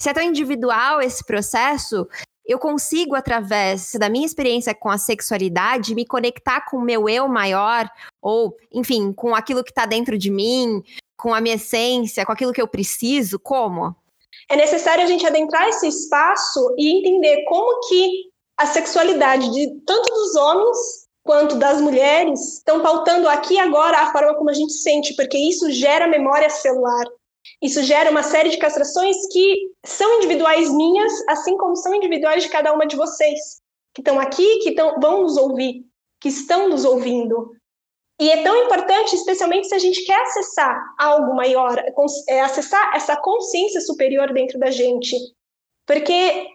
se 0.00 0.08
é 0.08 0.14
tão 0.14 0.22
individual 0.22 1.02
esse 1.02 1.22
processo, 1.22 2.08
eu 2.46 2.58
consigo, 2.58 3.14
através 3.14 3.92
da 3.92 4.08
minha 4.08 4.24
experiência 4.24 4.74
com 4.74 4.88
a 4.88 4.96
sexualidade, 4.96 5.94
me 5.94 6.06
conectar 6.06 6.62
com 6.62 6.78
o 6.78 6.82
meu 6.82 7.06
eu 7.06 7.28
maior, 7.28 7.88
ou, 8.20 8.56
enfim, 8.72 9.12
com 9.12 9.34
aquilo 9.34 9.62
que 9.62 9.70
está 9.70 9.84
dentro 9.84 10.16
de 10.16 10.30
mim, 10.30 10.82
com 11.18 11.34
a 11.34 11.40
minha 11.40 11.56
essência, 11.56 12.24
com 12.24 12.32
aquilo 12.32 12.52
que 12.52 12.62
eu 12.62 12.66
preciso? 12.66 13.38
Como? 13.38 13.94
É 14.48 14.56
necessário 14.56 15.04
a 15.04 15.06
gente 15.06 15.26
adentrar 15.26 15.68
esse 15.68 15.86
espaço 15.86 16.74
e 16.78 16.98
entender 16.98 17.44
como 17.44 17.86
que 17.86 18.30
a 18.56 18.66
sexualidade 18.66 19.50
de 19.52 19.68
tanto 19.86 20.12
dos 20.12 20.34
homens 20.34 20.78
quanto 21.22 21.56
das 21.56 21.80
mulheres 21.80 22.58
estão 22.58 22.80
pautando 22.80 23.28
aqui 23.28 23.54
e 23.54 23.58
agora 23.58 23.98
a 23.98 24.12
forma 24.12 24.34
como 24.34 24.50
a 24.50 24.54
gente 24.54 24.72
sente, 24.72 25.14
porque 25.14 25.36
isso 25.36 25.70
gera 25.70 26.06
memória 26.06 26.48
celular. 26.48 27.04
Isso 27.62 27.82
gera 27.82 28.10
uma 28.10 28.22
série 28.22 28.50
de 28.50 28.58
castrações 28.58 29.16
que 29.32 29.70
são 29.84 30.16
individuais 30.16 30.70
minhas, 30.72 31.12
assim 31.28 31.56
como 31.56 31.76
são 31.76 31.94
individuais 31.94 32.42
de 32.42 32.48
cada 32.48 32.72
uma 32.72 32.86
de 32.86 32.96
vocês, 32.96 33.60
que 33.94 34.00
estão 34.00 34.20
aqui, 34.20 34.58
que 34.58 34.72
tão, 34.72 34.98
vão 35.00 35.22
nos 35.22 35.36
ouvir, 35.36 35.84
que 36.20 36.28
estão 36.28 36.68
nos 36.68 36.84
ouvindo. 36.84 37.52
E 38.20 38.30
é 38.30 38.42
tão 38.42 38.64
importante, 38.64 39.14
especialmente 39.14 39.68
se 39.68 39.74
a 39.74 39.78
gente 39.78 40.04
quer 40.04 40.20
acessar 40.20 40.78
algo 40.98 41.34
maior, 41.34 41.82
é, 42.28 42.40
acessar 42.42 42.94
essa 42.94 43.16
consciência 43.16 43.80
superior 43.80 44.32
dentro 44.32 44.58
da 44.58 44.70
gente. 44.70 45.16
Porque 45.86 46.46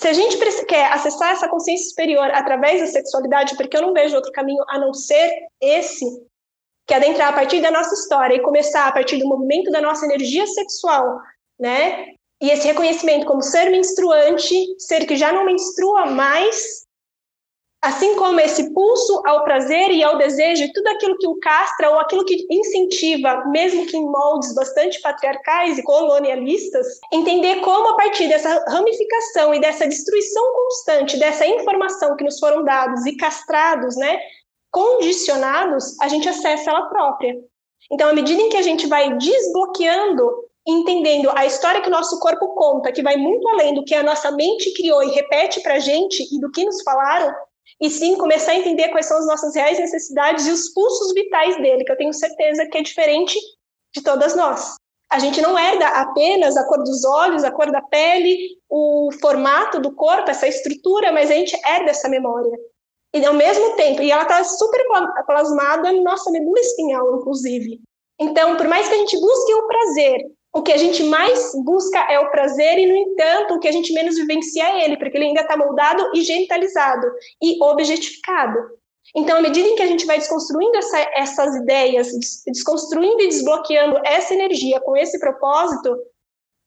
se 0.00 0.08
a 0.08 0.12
gente 0.12 0.36
quer 0.66 0.92
acessar 0.92 1.32
essa 1.32 1.48
consciência 1.48 1.88
superior 1.88 2.30
através 2.32 2.80
da 2.80 2.86
sexualidade, 2.86 3.56
porque 3.56 3.76
eu 3.76 3.82
não 3.82 3.94
vejo 3.94 4.14
outro 4.14 4.30
caminho 4.32 4.62
a 4.68 4.78
não 4.78 4.92
ser 4.92 5.30
esse, 5.60 6.04
que 6.86 6.92
é 6.92 6.98
adentrar 6.98 7.30
a 7.30 7.32
partir 7.32 7.62
da 7.62 7.70
nossa 7.70 7.94
história 7.94 8.36
e 8.36 8.42
começar 8.42 8.86
a 8.86 8.92
partir 8.92 9.16
do 9.18 9.26
movimento 9.26 9.70
da 9.70 9.80
nossa 9.80 10.04
energia 10.04 10.46
sexual, 10.46 11.18
né? 11.58 12.08
E 12.40 12.50
esse 12.50 12.66
reconhecimento 12.66 13.26
como 13.26 13.42
ser 13.42 13.70
menstruante, 13.70 14.54
ser 14.78 15.06
que 15.06 15.16
já 15.16 15.32
não 15.32 15.46
menstrua 15.46 16.06
mais, 16.06 16.85
Assim 17.82 18.16
como 18.16 18.40
esse 18.40 18.72
pulso 18.72 19.22
ao 19.26 19.44
prazer 19.44 19.90
e 19.90 20.02
ao 20.02 20.18
desejo, 20.18 20.72
tudo 20.72 20.88
aquilo 20.88 21.16
que 21.18 21.28
o 21.28 21.38
castra 21.38 21.90
ou 21.90 21.98
aquilo 21.98 22.24
que 22.24 22.46
incentiva, 22.50 23.44
mesmo 23.46 23.86
que 23.86 23.96
em 23.96 24.04
moldes 24.04 24.54
bastante 24.54 25.00
patriarcais 25.00 25.78
e 25.78 25.82
colonialistas, 25.82 26.86
entender 27.12 27.60
como 27.60 27.90
a 27.90 27.96
partir 27.96 28.28
dessa 28.28 28.64
ramificação 28.68 29.54
e 29.54 29.60
dessa 29.60 29.86
destruição 29.86 30.42
constante 30.52 31.18
dessa 31.18 31.46
informação 31.46 32.16
que 32.16 32.24
nos 32.24 32.38
foram 32.38 32.64
dados 32.64 33.06
e 33.06 33.16
castrados, 33.16 33.94
né, 33.96 34.18
condicionados, 34.70 35.98
a 36.00 36.08
gente 36.08 36.28
acessa 36.28 36.70
ela 36.70 36.88
própria. 36.88 37.36
Então, 37.92 38.08
à 38.08 38.12
medida 38.12 38.40
em 38.42 38.48
que 38.48 38.56
a 38.56 38.62
gente 38.62 38.86
vai 38.86 39.16
desbloqueando 39.16 40.46
entendendo 40.66 41.30
a 41.34 41.46
história 41.46 41.80
que 41.80 41.88
o 41.88 41.92
nosso 41.92 42.18
corpo 42.18 42.48
conta, 42.48 42.90
que 42.90 43.02
vai 43.02 43.16
muito 43.16 43.48
além 43.48 43.72
do 43.72 43.84
que 43.84 43.94
a 43.94 44.02
nossa 44.02 44.32
mente 44.32 44.74
criou 44.74 45.02
e 45.02 45.12
repete 45.12 45.60
para 45.60 45.74
a 45.74 45.78
gente 45.78 46.22
e 46.34 46.40
do 46.40 46.50
que 46.50 46.64
nos 46.64 46.82
falaram, 46.82 47.32
e 47.80 47.90
sim 47.90 48.16
começar 48.16 48.52
a 48.52 48.56
entender 48.56 48.88
quais 48.88 49.06
são 49.06 49.18
as 49.18 49.26
nossas 49.26 49.54
reais 49.54 49.78
necessidades 49.78 50.46
e 50.46 50.50
os 50.50 50.72
pulsos 50.72 51.12
vitais 51.12 51.56
dele, 51.56 51.84
que 51.84 51.92
eu 51.92 51.96
tenho 51.96 52.12
certeza 52.12 52.66
que 52.66 52.78
é 52.78 52.82
diferente 52.82 53.38
de 53.94 54.02
todas 54.02 54.34
nós. 54.34 54.74
A 55.10 55.18
gente 55.18 55.40
não 55.40 55.56
herda 55.56 55.86
apenas 55.88 56.56
a 56.56 56.66
cor 56.66 56.82
dos 56.82 57.04
olhos, 57.04 57.44
a 57.44 57.50
cor 57.50 57.70
da 57.70 57.80
pele, 57.80 58.58
o 58.68 59.10
formato 59.20 59.80
do 59.80 59.94
corpo, 59.94 60.30
essa 60.30 60.48
estrutura, 60.48 61.12
mas 61.12 61.30
a 61.30 61.34
gente 61.34 61.54
herda 61.64 61.90
essa 61.90 62.08
memória. 62.08 62.58
E 63.14 63.24
ao 63.24 63.34
mesmo 63.34 63.76
tempo, 63.76 64.02
e 64.02 64.10
ela 64.10 64.22
está 64.22 64.42
super 64.42 64.84
plasmada 65.24 65.92
na 65.92 66.02
nossa 66.02 66.30
medula 66.30 66.58
espinhal, 66.58 67.16
inclusive. 67.16 67.80
Então, 68.18 68.56
por 68.56 68.66
mais 68.66 68.88
que 68.88 68.94
a 68.94 68.98
gente 68.98 69.18
busque 69.18 69.54
o 69.54 69.66
prazer 69.66 70.20
o 70.56 70.62
que 70.62 70.72
a 70.72 70.78
gente 70.78 71.02
mais 71.04 71.52
busca 71.64 71.98
é 72.10 72.18
o 72.18 72.30
prazer 72.30 72.78
e, 72.78 72.86
no 72.86 72.96
entanto, 72.96 73.54
o 73.54 73.60
que 73.60 73.68
a 73.68 73.72
gente 73.72 73.92
menos 73.92 74.16
vivencia 74.16 74.64
é 74.64 74.84
ele, 74.84 74.96
porque 74.96 75.18
ele 75.18 75.26
ainda 75.26 75.42
está 75.42 75.54
moldado 75.54 76.10
e 76.14 76.22
genitalizado 76.22 77.06
e 77.42 77.62
objetificado. 77.62 78.58
Então, 79.14 79.36
à 79.36 79.42
medida 79.42 79.68
em 79.68 79.76
que 79.76 79.82
a 79.82 79.86
gente 79.86 80.06
vai 80.06 80.18
desconstruindo 80.18 80.74
essa, 80.78 80.98
essas 81.14 81.54
ideias, 81.56 82.08
desconstruindo 82.46 83.20
e 83.20 83.28
desbloqueando 83.28 84.00
essa 84.02 84.32
energia 84.32 84.80
com 84.80 84.96
esse 84.96 85.20
propósito, 85.20 85.94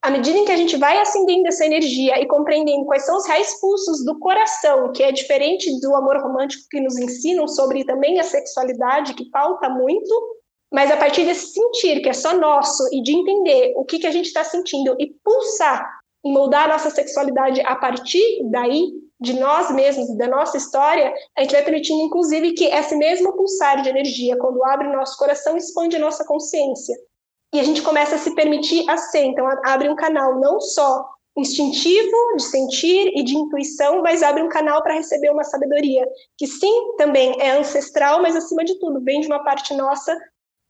à 0.03 0.11
medida 0.11 0.37
em 0.37 0.45
que 0.45 0.51
a 0.51 0.57
gente 0.57 0.77
vai 0.77 0.99
acendendo 0.99 1.47
essa 1.47 1.65
energia 1.65 2.21
e 2.21 2.27
compreendendo 2.27 2.85
quais 2.85 3.07
são 3.07 3.17
os 3.17 3.25
reais 3.25 3.59
pulsos 3.59 4.05
do 4.05 4.19
coração, 4.19 4.91
que 4.91 5.01
é 5.01 5.11
diferente 5.11 5.67
do 5.81 5.95
amor 5.95 6.17
romântico 6.21 6.63
que 6.69 6.79
nos 6.79 6.95
ensinam 6.95 7.47
sobre 7.47 7.83
também 7.83 8.19
a 8.19 8.23
sexualidade, 8.23 9.15
que 9.15 9.29
falta 9.31 9.67
muito, 9.67 10.38
mas 10.71 10.91
a 10.91 10.97
partir 10.97 11.25
desse 11.25 11.53
sentir, 11.53 12.01
que 12.01 12.09
é 12.09 12.13
só 12.13 12.35
nosso, 12.35 12.83
e 12.93 13.01
de 13.01 13.11
entender 13.11 13.73
o 13.75 13.83
que, 13.83 13.99
que 13.99 14.07
a 14.07 14.11
gente 14.11 14.27
está 14.27 14.43
sentindo 14.43 14.95
e 14.99 15.13
pulsar 15.23 15.99
e 16.23 16.31
moldar 16.31 16.65
a 16.65 16.73
nossa 16.73 16.89
sexualidade 16.89 17.61
a 17.61 17.75
partir 17.75 18.43
daí, 18.51 18.91
de 19.21 19.37
nós 19.37 19.69
mesmos, 19.71 20.15
da 20.17 20.27
nossa 20.27 20.55
história, 20.55 21.13
a 21.37 21.41
gente 21.41 21.51
vai 21.51 21.63
permitindo, 21.63 22.01
inclusive, 22.01 22.53
que 22.53 22.65
esse 22.65 22.95
mesmo 22.95 23.33
pulsar 23.33 23.81
de 23.81 23.89
energia, 23.89 24.37
quando 24.37 24.63
abre 24.63 24.87
o 24.87 24.93
nosso 24.93 25.17
coração, 25.17 25.57
expande 25.57 25.97
a 25.97 25.99
nossa 25.99 26.23
consciência. 26.25 26.95
E 27.53 27.59
a 27.59 27.63
gente 27.63 27.81
começa 27.81 28.15
a 28.15 28.17
se 28.17 28.33
permitir 28.33 28.89
a 28.89 28.95
ser. 28.95 29.25
Então, 29.25 29.45
abre 29.65 29.89
um 29.89 29.95
canal 29.95 30.39
não 30.39 30.61
só 30.61 31.05
instintivo, 31.37 32.15
de 32.37 32.43
sentir 32.43 33.11
e 33.15 33.23
de 33.23 33.35
intuição, 33.35 34.01
mas 34.01 34.23
abre 34.23 34.41
um 34.41 34.49
canal 34.49 34.81
para 34.83 34.93
receber 34.93 35.31
uma 35.31 35.43
sabedoria, 35.43 36.05
que 36.37 36.47
sim, 36.47 36.95
também 36.97 37.35
é 37.39 37.57
ancestral, 37.57 38.21
mas 38.21 38.35
acima 38.35 38.63
de 38.63 38.77
tudo, 38.79 39.01
vem 39.03 39.21
de 39.21 39.27
uma 39.27 39.43
parte 39.43 39.73
nossa 39.73 40.17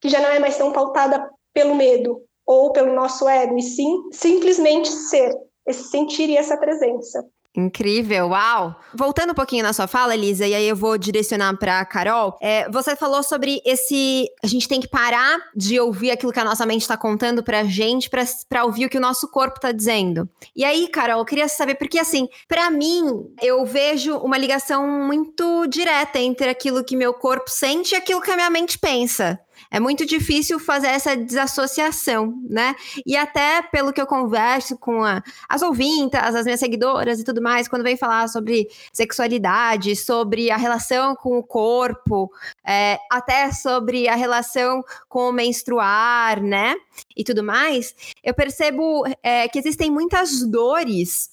que 0.02 0.10
já 0.10 0.20
não 0.20 0.30
é 0.30 0.40
mais 0.40 0.58
tão 0.58 0.72
pautada 0.72 1.30
pelo 1.54 1.76
medo 1.76 2.22
ou 2.46 2.72
pelo 2.72 2.94
nosso 2.94 3.28
ego, 3.30 3.58
e 3.58 3.62
sim 3.62 4.10
simplesmente 4.12 4.90
ser, 4.90 5.32
esse 5.68 5.84
sentir 5.84 6.30
e 6.30 6.38
essa 6.38 6.58
presença. 6.58 7.24
Incrível, 7.56 8.28
uau! 8.30 8.76
Voltando 8.94 9.32
um 9.32 9.36
pouquinho 9.36 9.64
na 9.64 9.74
sua 9.74 9.88
fala, 9.88 10.14
Elisa, 10.14 10.46
e 10.46 10.54
aí 10.54 10.68
eu 10.68 10.76
vou 10.76 10.98
direcionar 10.98 11.58
para 11.58 11.84
Carol. 11.84 12.38
É, 12.40 12.70
você 12.70 12.96
falou 12.96 13.24
sobre 13.24 13.60
esse. 13.66 14.28
A 14.44 14.48
gente 14.48 14.68
tem 14.68 14.80
que 14.80 14.88
parar 14.88 15.38
de 15.56 15.80
ouvir 15.80 16.12
aquilo 16.12 16.32
que 16.32 16.40
a 16.40 16.44
nossa 16.44 16.66
mente 16.66 16.82
está 16.82 16.96
contando 16.96 17.44
pra 17.44 17.64
gente, 17.64 18.10
para 18.48 18.66
ouvir 18.66 18.86
o 18.86 18.90
que 18.90 18.98
o 18.98 19.02
nosso 19.02 19.30
corpo 19.30 19.58
está 19.58 19.72
dizendo. 19.72 20.30
E 20.56 20.64
aí, 20.64 20.88
Carol, 20.88 21.20
eu 21.20 21.26
queria 21.26 21.48
saber, 21.48 21.76
porque 21.76 21.98
assim, 21.98 22.28
para 22.48 22.70
mim, 22.70 23.04
eu 23.42 23.66
vejo 23.66 24.16
uma 24.18 24.38
ligação 24.38 24.88
muito 24.88 25.66
direta 25.68 26.20
entre 26.20 26.50
aquilo 26.50 26.84
que 26.84 26.96
meu 26.96 27.16
corpo 27.16 27.50
sente 27.50 27.94
e 27.94 27.98
aquilo 27.98 28.22
que 28.22 28.32
a 28.32 28.36
minha 28.36 28.50
mente 28.50 28.78
pensa. 28.78 29.40
É 29.72 29.80
muito 29.80 30.06
difícil 30.06 30.60
fazer 30.60 30.88
essa 30.88 31.16
desassociação, 31.16 32.34
né? 32.50 32.76
E 33.06 33.16
até 33.16 33.62
pelo 33.62 33.94
que 33.94 34.02
eu 34.02 34.08
converso 34.08 34.78
com 34.78 35.04
a, 35.04 35.22
as 35.48 35.62
ouvintas, 35.62 36.36
as 36.36 36.46
minhas 36.46 36.60
seguidoras 36.60 37.20
e 37.20 37.24
tudo 37.24 37.42
mais, 37.42 37.68
quando 37.68 37.84
vem 37.84 37.98
falar 37.98 38.28
sobre 38.28 38.68
sexualidade, 38.92 39.96
sobre 39.96 40.52
a 40.52 40.58
relação 40.58 41.16
com 41.16 41.38
o 41.38 41.44
corpo, 41.44 42.32
é, 42.66 42.98
até 43.12 43.52
sobre 43.52 44.08
a 44.08 44.16
relação 44.16 44.84
com 45.08 45.30
o 45.30 45.34
menstruar, 45.34 46.42
né? 46.42 46.76
E 47.16 47.24
tudo 47.24 47.44
mais, 47.44 47.96
eu 48.24 48.34
percebo 48.34 49.04
é, 49.24 49.48
que 49.48 49.60
existem 49.60 49.92
muitas 49.92 50.44
dores 50.44 51.30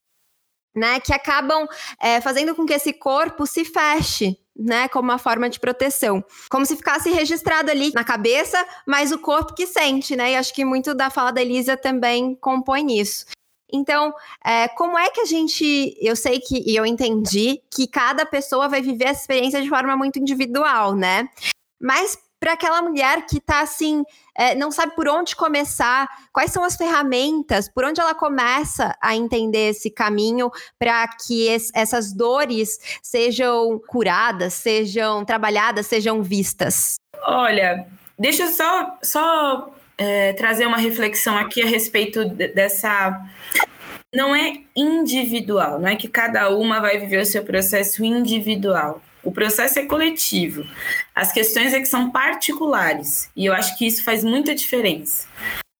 né, 0.76 1.00
que 1.00 1.12
acabam 1.12 1.66
é, 2.00 2.21
fazendo 2.21 2.54
com 2.54 2.66
que 2.66 2.75
esse 2.75 2.92
corpo 2.92 3.47
se 3.47 3.64
feche, 3.64 4.38
né, 4.54 4.88
como 4.88 5.11
uma 5.11 5.18
forma 5.18 5.49
de 5.49 5.59
proteção. 5.59 6.23
Como 6.50 6.66
se 6.66 6.76
ficasse 6.76 7.11
registrado 7.11 7.71
ali 7.71 7.92
na 7.95 8.04
cabeça, 8.04 8.62
mas 8.87 9.11
o 9.11 9.18
corpo 9.18 9.54
que 9.54 9.66
sente, 9.66 10.14
né? 10.14 10.33
E 10.33 10.37
acho 10.37 10.52
que 10.52 10.64
muito 10.64 10.95
da 10.95 11.11
fala 11.11 11.30
da 11.30 11.40
Elisa 11.40 11.76
também 11.76 12.35
compõe 12.35 12.99
isso. 12.99 13.25
Então, 13.73 14.14
é, 14.45 14.68
como 14.68 14.97
é 14.97 15.11
que 15.11 15.21
a 15.21 15.25
gente. 15.25 15.97
Eu 16.00 16.14
sei 16.14 16.38
que, 16.38 16.62
e 16.64 16.76
eu 16.76 16.87
entendi 16.87 17.61
que 17.75 17.87
cada 17.88 18.25
pessoa 18.25 18.68
vai 18.68 18.80
viver 18.80 19.06
essa 19.06 19.23
experiência 19.23 19.61
de 19.61 19.68
forma 19.68 19.97
muito 19.97 20.18
individual, 20.18 20.95
né? 20.95 21.28
Mas 21.80 22.16
para 22.38 22.52
aquela 22.52 22.83
mulher 22.83 23.26
que 23.26 23.38
está 23.38 23.61
assim, 23.61 24.02
é, 24.37 24.55
não 24.55 24.71
sabe 24.71 24.95
por 24.95 25.09
onde 25.09 25.35
começar, 25.35 26.09
quais 26.33 26.52
são 26.52 26.62
as 26.64 26.76
ferramentas, 26.76 27.69
por 27.69 27.85
onde 27.85 28.00
ela 28.00 28.14
começa 28.14 28.97
a 29.00 29.16
entender 29.16 29.71
esse 29.71 29.90
caminho 29.90 30.50
para 30.78 31.07
que 31.09 31.49
es, 31.49 31.71
essas 31.75 32.12
dores 32.12 32.78
sejam 33.02 33.81
curadas, 33.87 34.55
sejam 34.55 35.25
trabalhadas, 35.25 35.87
sejam 35.87 36.23
vistas? 36.23 36.97
Olha, 37.23 37.87
deixa 38.19 38.45
eu 38.45 38.49
só, 38.49 38.99
só 39.02 39.75
é, 39.97 40.33
trazer 40.35 40.66
uma 40.66 40.78
reflexão 40.78 41.37
aqui 41.37 41.62
a 41.62 41.66
respeito 41.66 42.25
dessa 42.25 43.21
não 44.14 44.35
é 44.35 44.61
individual, 44.75 45.78
não 45.78 45.88
é 45.88 45.97
que 45.97 46.09
cada 46.09 46.49
uma 46.50 46.81
vai 46.81 46.99
viver 46.99 47.21
o 47.21 47.26
seu 47.26 47.43
processo 47.43 48.05
individual. 48.05 49.02
O 49.26 49.33
processo 49.33 49.80
é 49.80 49.85
coletivo. 49.85 50.64
As 51.12 51.33
questões 51.33 51.75
é 51.75 51.80
que 51.80 51.87
são 51.87 52.11
particulares. 52.11 53.28
E 53.35 53.45
eu 53.45 53.52
acho 53.52 53.76
que 53.76 53.85
isso 53.85 54.04
faz 54.04 54.23
muita 54.23 54.54
diferença. 54.54 55.26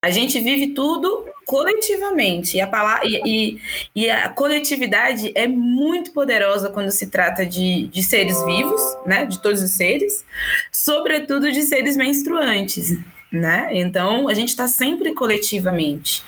A 0.03 0.11
gente 0.11 0.41
vive 0.41 0.75
tudo 0.75 1.25
coletivamente. 1.45 2.57
E 2.57 2.61
a, 2.61 2.67
palavra, 2.67 3.07
e, 3.07 3.21
e, 3.25 3.61
e, 3.95 4.11
a 4.11 4.29
coletividade 4.29 5.31
é 5.35 5.47
muito 5.47 6.11
poderosa 6.11 6.71
quando 6.71 6.91
se 6.91 7.07
trata 7.07 7.47
de, 7.47 7.87
de 7.87 8.03
seres 8.03 8.45
vivos, 8.45 8.83
né? 9.07 9.25
De 9.25 9.41
todos 9.41 9.62
os 9.62 9.71
seres, 9.71 10.25
sobretudo 10.73 11.50
de 11.53 11.62
seres 11.62 11.97
menstruantes. 11.97 12.99
Né? 13.37 13.69
Então, 13.73 14.28
a 14.28 14.35
gente 14.35 14.49
está 14.49 14.66
sempre 14.66 15.14
coletivamente. 15.14 16.23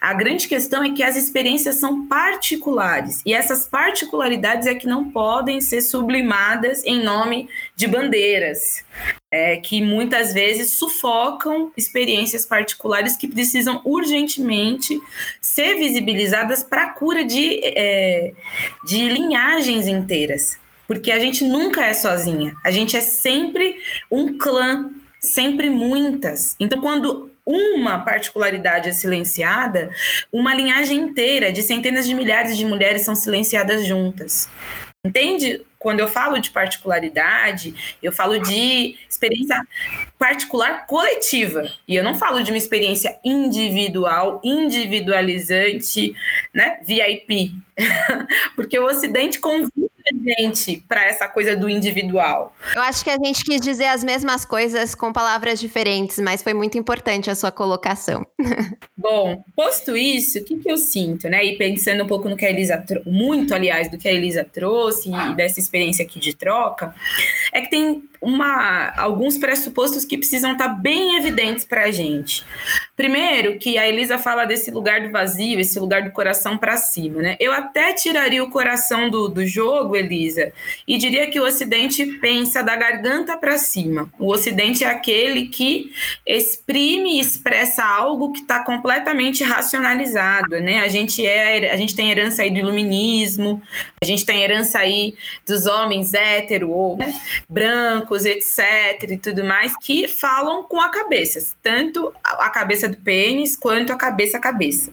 A 0.00 0.12
grande 0.14 0.48
questão 0.48 0.82
é 0.82 0.90
que 0.92 1.02
as 1.02 1.16
experiências 1.16 1.76
são 1.76 2.06
particulares, 2.06 3.22
e 3.24 3.32
essas 3.32 3.66
particularidades 3.66 4.66
é 4.66 4.74
que 4.74 4.86
não 4.86 5.10
podem 5.10 5.60
ser 5.60 5.82
sublimadas 5.82 6.82
em 6.84 7.02
nome 7.02 7.48
de 7.76 7.86
bandeiras, 7.86 8.84
é, 9.30 9.56
que 9.56 9.82
muitas 9.82 10.32
vezes 10.32 10.72
sufocam 10.72 11.72
experiências 11.76 12.46
particulares 12.46 13.16
que 13.16 13.28
precisam 13.28 13.80
urgentemente 13.84 15.00
ser 15.40 15.74
visibilizadas 15.76 16.62
para 16.62 16.84
a 16.84 16.90
cura 16.90 17.24
de, 17.24 17.60
é, 17.62 18.32
de 18.86 19.08
linhagens 19.08 19.86
inteiras. 19.86 20.56
Porque 20.86 21.10
a 21.10 21.18
gente 21.18 21.44
nunca 21.44 21.84
é 21.84 21.94
sozinha, 21.94 22.54
a 22.62 22.70
gente 22.70 22.96
é 22.96 23.00
sempre 23.00 23.76
um 24.10 24.36
clã 24.36 24.90
sempre 25.24 25.70
muitas. 25.70 26.54
Então, 26.60 26.80
quando 26.80 27.30
uma 27.46 27.98
particularidade 27.98 28.88
é 28.88 28.92
silenciada, 28.92 29.90
uma 30.32 30.54
linhagem 30.54 30.98
inteira 30.98 31.52
de 31.52 31.62
centenas 31.62 32.06
de 32.06 32.14
milhares 32.14 32.56
de 32.56 32.64
mulheres 32.64 33.02
são 33.02 33.14
silenciadas 33.14 33.86
juntas. 33.86 34.48
Entende? 35.04 35.60
Quando 35.78 36.00
eu 36.00 36.08
falo 36.08 36.38
de 36.38 36.50
particularidade, 36.50 37.96
eu 38.02 38.10
falo 38.10 38.38
de 38.38 38.96
experiência 39.06 39.60
particular 40.18 40.86
coletiva. 40.86 41.70
E 41.86 41.94
eu 41.94 42.02
não 42.02 42.14
falo 42.14 42.42
de 42.42 42.50
uma 42.50 42.56
experiência 42.56 43.18
individual, 43.22 44.40
individualizante, 44.42 46.14
né? 46.54 46.78
VIP. 46.82 47.54
Porque 48.56 48.78
o 48.78 48.86
Ocidente 48.86 49.38
gente 50.12 50.84
para 50.88 51.04
essa 51.04 51.26
coisa 51.28 51.56
do 51.56 51.68
individual. 51.68 52.54
Eu 52.74 52.82
acho 52.82 53.02
que 53.02 53.10
a 53.10 53.16
gente 53.16 53.44
quis 53.44 53.60
dizer 53.60 53.86
as 53.86 54.04
mesmas 54.04 54.44
coisas 54.44 54.94
com 54.94 55.12
palavras 55.12 55.58
diferentes, 55.58 56.18
mas 56.18 56.42
foi 56.42 56.54
muito 56.54 56.76
importante 56.76 57.30
a 57.30 57.34
sua 57.34 57.50
colocação. 57.50 58.26
Bom, 58.96 59.42
posto 59.54 59.96
isso, 59.96 60.38
o 60.38 60.44
que, 60.44 60.58
que 60.58 60.70
eu 60.70 60.76
sinto, 60.76 61.28
né? 61.28 61.44
E 61.44 61.56
pensando 61.56 62.04
um 62.04 62.06
pouco 62.06 62.28
no 62.28 62.36
que 62.36 62.44
a 62.44 62.50
Elisa 62.50 62.82
muito, 63.06 63.54
aliás, 63.54 63.90
do 63.90 63.98
que 63.98 64.08
a 64.08 64.12
Elisa 64.12 64.44
trouxe 64.44 65.10
e 65.10 65.34
dessa 65.34 65.60
experiência 65.60 66.04
aqui 66.04 66.18
de 66.18 66.34
troca, 66.34 66.94
é 67.52 67.60
que 67.60 67.70
tem 67.70 68.02
uma, 68.24 68.92
alguns 68.96 69.36
pressupostos 69.36 70.04
que 70.04 70.16
precisam 70.16 70.52
estar 70.52 70.68
bem 70.68 71.16
evidentes 71.16 71.64
para 71.64 71.84
a 71.84 71.90
gente. 71.90 72.44
Primeiro, 72.96 73.58
que 73.58 73.76
a 73.76 73.88
Elisa 73.88 74.18
fala 74.18 74.44
desse 74.44 74.70
lugar 74.70 75.02
do 75.02 75.10
vazio, 75.10 75.60
esse 75.60 75.78
lugar 75.78 76.02
do 76.02 76.12
coração 76.12 76.56
para 76.56 76.76
cima, 76.76 77.20
né? 77.20 77.36
Eu 77.40 77.52
até 77.52 77.92
tiraria 77.92 78.42
o 78.42 78.50
coração 78.50 79.10
do, 79.10 79.28
do 79.28 79.46
jogo, 79.46 79.96
Elisa, 79.96 80.52
e 80.86 80.96
diria 80.96 81.28
que 81.28 81.40
o 81.40 81.44
Ocidente 81.44 82.06
pensa 82.20 82.62
da 82.62 82.76
garganta 82.76 83.36
para 83.36 83.58
cima. 83.58 84.08
O 84.18 84.32
Ocidente 84.32 84.84
é 84.84 84.88
aquele 84.88 85.48
que 85.48 85.92
exprime 86.26 87.16
e 87.16 87.20
expressa 87.20 87.84
algo 87.84 88.32
que 88.32 88.40
está 88.40 88.64
completamente 88.64 89.42
racionalizado, 89.42 90.60
né? 90.60 90.80
A 90.80 90.88
gente 90.88 91.26
é, 91.26 91.72
a 91.72 91.76
gente 91.76 91.94
tem 91.94 92.10
herança 92.10 92.42
aí 92.42 92.50
do 92.50 92.58
iluminismo, 92.58 93.60
a 94.00 94.04
gente 94.04 94.24
tem 94.24 94.42
herança 94.42 94.78
aí 94.78 95.14
dos 95.46 95.66
homens 95.66 96.14
hétero 96.14 96.70
ou 96.70 96.96
né, 96.96 97.12
brancos, 98.14 98.24
etc. 98.24 99.10
e 99.10 99.18
tudo 99.18 99.44
mais, 99.44 99.76
que 99.76 100.06
falam 100.06 100.62
com 100.62 100.80
a 100.80 100.88
cabeça, 100.88 101.54
tanto 101.62 102.12
a 102.22 102.48
cabeça 102.50 102.88
do 102.88 102.96
pênis 102.96 103.56
quanto 103.56 103.92
a 103.92 103.96
cabeça 103.96 104.38
a 104.38 104.40
cabeça. 104.40 104.92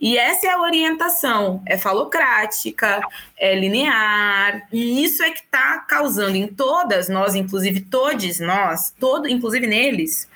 E 0.00 0.18
essa 0.18 0.46
é 0.46 0.50
a 0.50 0.60
orientação, 0.60 1.62
é 1.66 1.78
falocrática, 1.78 3.00
é 3.38 3.54
linear, 3.54 4.66
e 4.72 5.04
isso 5.04 5.22
é 5.22 5.30
que 5.30 5.40
está 5.40 5.78
causando 5.78 6.36
em 6.36 6.48
todas 6.48 7.08
nós, 7.08 7.34
inclusive 7.34 7.80
todos 7.80 8.40
nós, 8.40 8.92
todo, 8.98 9.28
inclusive 9.28 9.66
neles, 9.66 10.28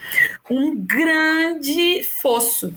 um 0.49 0.77
grande 0.77 2.03
fosso 2.05 2.73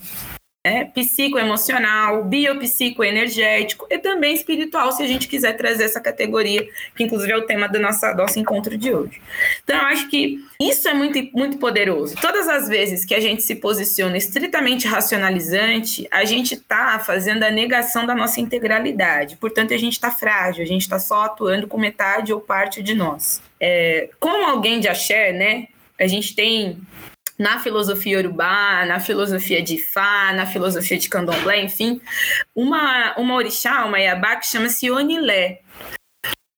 é, 0.64 0.86
psicoemocional, 0.86 2.24
biopsicoenergético 2.24 3.86
e 3.90 4.00
também 4.00 4.34
espiritual, 4.34 4.94
se 4.94 5.04
a 5.04 5.08
gente 5.08 5.28
quiser 5.28 5.58
trazer 5.58 5.84
essa 5.84 6.00
categoria, 6.00 6.66
que 6.96 7.04
inclusive 7.04 7.34
é 7.34 7.38
o 7.38 7.46
tema 7.46 7.68
do 7.68 7.80
nosso, 7.80 8.06
nosso 8.16 8.40
encontro 8.40 8.78
de 8.78 8.94
hoje. 8.94 9.22
Então, 9.64 9.76
eu 9.76 9.86
acho 9.88 10.08
que 10.08 10.40
isso 10.62 10.88
é 10.88 10.94
muito, 10.94 11.20
muito 11.38 11.58
poderoso. 11.58 12.16
Todas 12.22 12.48
as 12.48 12.70
vezes 12.70 13.04
que 13.04 13.14
a 13.14 13.20
gente 13.20 13.44
se 13.44 13.56
posiciona 13.56 14.16
estritamente 14.16 14.88
racionalizante, 14.88 16.08
a 16.10 16.24
gente 16.24 16.54
está 16.54 16.98
fazendo 17.00 17.44
a 17.44 17.52
negação 17.52 18.06
da 18.06 18.16
nossa 18.16 18.40
integralidade. 18.40 19.36
Portanto, 19.36 19.74
a 19.74 19.78
gente 19.78 19.94
está 19.94 20.12
frágil, 20.12 20.64
a 20.64 20.68
gente 20.68 20.84
está 20.84 20.98
só 20.98 21.24
atuando 21.24 21.68
com 21.68 21.78
metade 21.78 22.32
ou 22.32 22.40
parte 22.40 22.82
de 22.82 22.94
nós. 22.94 23.42
É, 23.60 24.10
como 24.18 24.46
alguém 24.46 24.80
de 24.80 24.88
axé, 24.88 25.34
né? 25.34 25.68
A 26.00 26.08
gente 26.08 26.36
tem 26.36 26.78
na 27.38 27.60
filosofia 27.60 28.20
urubá, 28.20 28.86
na 28.86 29.00
filosofia 29.00 29.62
de 29.62 29.76
Ifá, 29.76 30.34
na 30.34 30.46
filosofia 30.46 30.98
de 30.98 31.10
candomblé, 31.10 31.62
enfim, 31.62 32.00
uma, 32.56 33.16
uma 33.18 33.36
orixá, 33.36 33.86
uma 33.86 34.00
iabá, 34.00 34.36
que 34.36 34.48
chama-se 34.48 34.90
Onilé. 34.92 35.62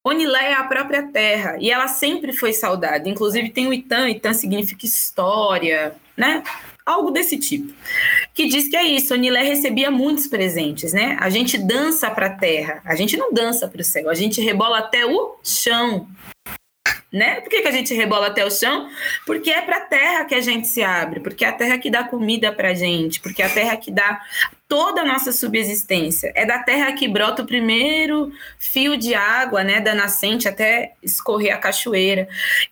Onilé 0.03 0.51
é 0.51 0.53
a 0.53 0.63
própria 0.63 1.03
terra, 1.11 1.57
e 1.59 1.71
ela 1.71 1.87
sempre 1.87 2.31
foi 2.31 2.53
saudada. 2.53 3.09
Inclusive 3.09 3.49
tem 3.49 3.67
o 3.67 3.73
Itã, 3.73 4.07
Itã 4.09 4.33
significa 4.33 4.85
história, 4.85 5.95
né? 6.15 6.43
Algo 6.85 7.09
desse 7.09 7.39
tipo. 7.39 7.73
Que 8.31 8.47
diz 8.47 8.67
que 8.67 8.75
é 8.75 8.83
isso, 8.83 9.15
Onilé 9.15 9.41
recebia 9.41 9.89
muitos 9.89 10.27
presentes, 10.27 10.93
né? 10.93 11.17
A 11.19 11.29
gente 11.31 11.57
dança 11.57 12.11
para 12.11 12.27
a 12.27 12.35
terra, 12.35 12.81
a 12.85 12.95
gente 12.95 13.17
não 13.17 13.33
dança 13.33 13.67
para 13.67 13.81
o 13.81 13.83
céu, 13.83 14.07
a 14.09 14.13
gente 14.13 14.39
rebola 14.39 14.77
até 14.77 15.05
o 15.05 15.39
chão 15.43 16.07
né? 17.15 17.39
Por 17.39 17.49
que, 17.49 17.61
que 17.61 17.67
a 17.67 17.71
gente 17.71 17.93
rebola 17.93 18.27
até 18.27 18.45
o 18.45 18.51
chão? 18.51 18.89
Porque 19.25 19.49
é 19.49 19.61
para 19.61 19.77
a 19.77 19.81
terra 19.81 20.25
que 20.25 20.35
a 20.35 20.41
gente 20.41 20.67
se 20.67 20.83
abre, 20.83 21.21
porque 21.21 21.45
é 21.45 21.47
a 21.47 21.53
terra 21.53 21.77
que 21.77 21.89
dá 21.89 22.03
comida 22.03 22.51
para 22.51 22.73
gente, 22.73 23.21
porque 23.21 23.41
é 23.41 23.45
a 23.45 23.49
terra 23.49 23.77
que 23.77 23.89
dá 23.89 24.21
toda 24.67 25.01
a 25.01 25.05
nossa 25.05 25.31
subsistência. 25.31 26.31
É 26.35 26.45
da 26.45 26.59
terra 26.59 26.91
que 26.93 27.07
brota 27.07 27.43
o 27.43 27.45
primeiro 27.45 28.31
fio 28.57 28.97
de 28.97 29.13
água, 29.13 29.63
né, 29.63 29.79
da 29.79 29.93
nascente 29.93 30.47
até 30.47 30.93
escorrer 31.03 31.53
a 31.53 31.57
cachoeira 31.57 32.27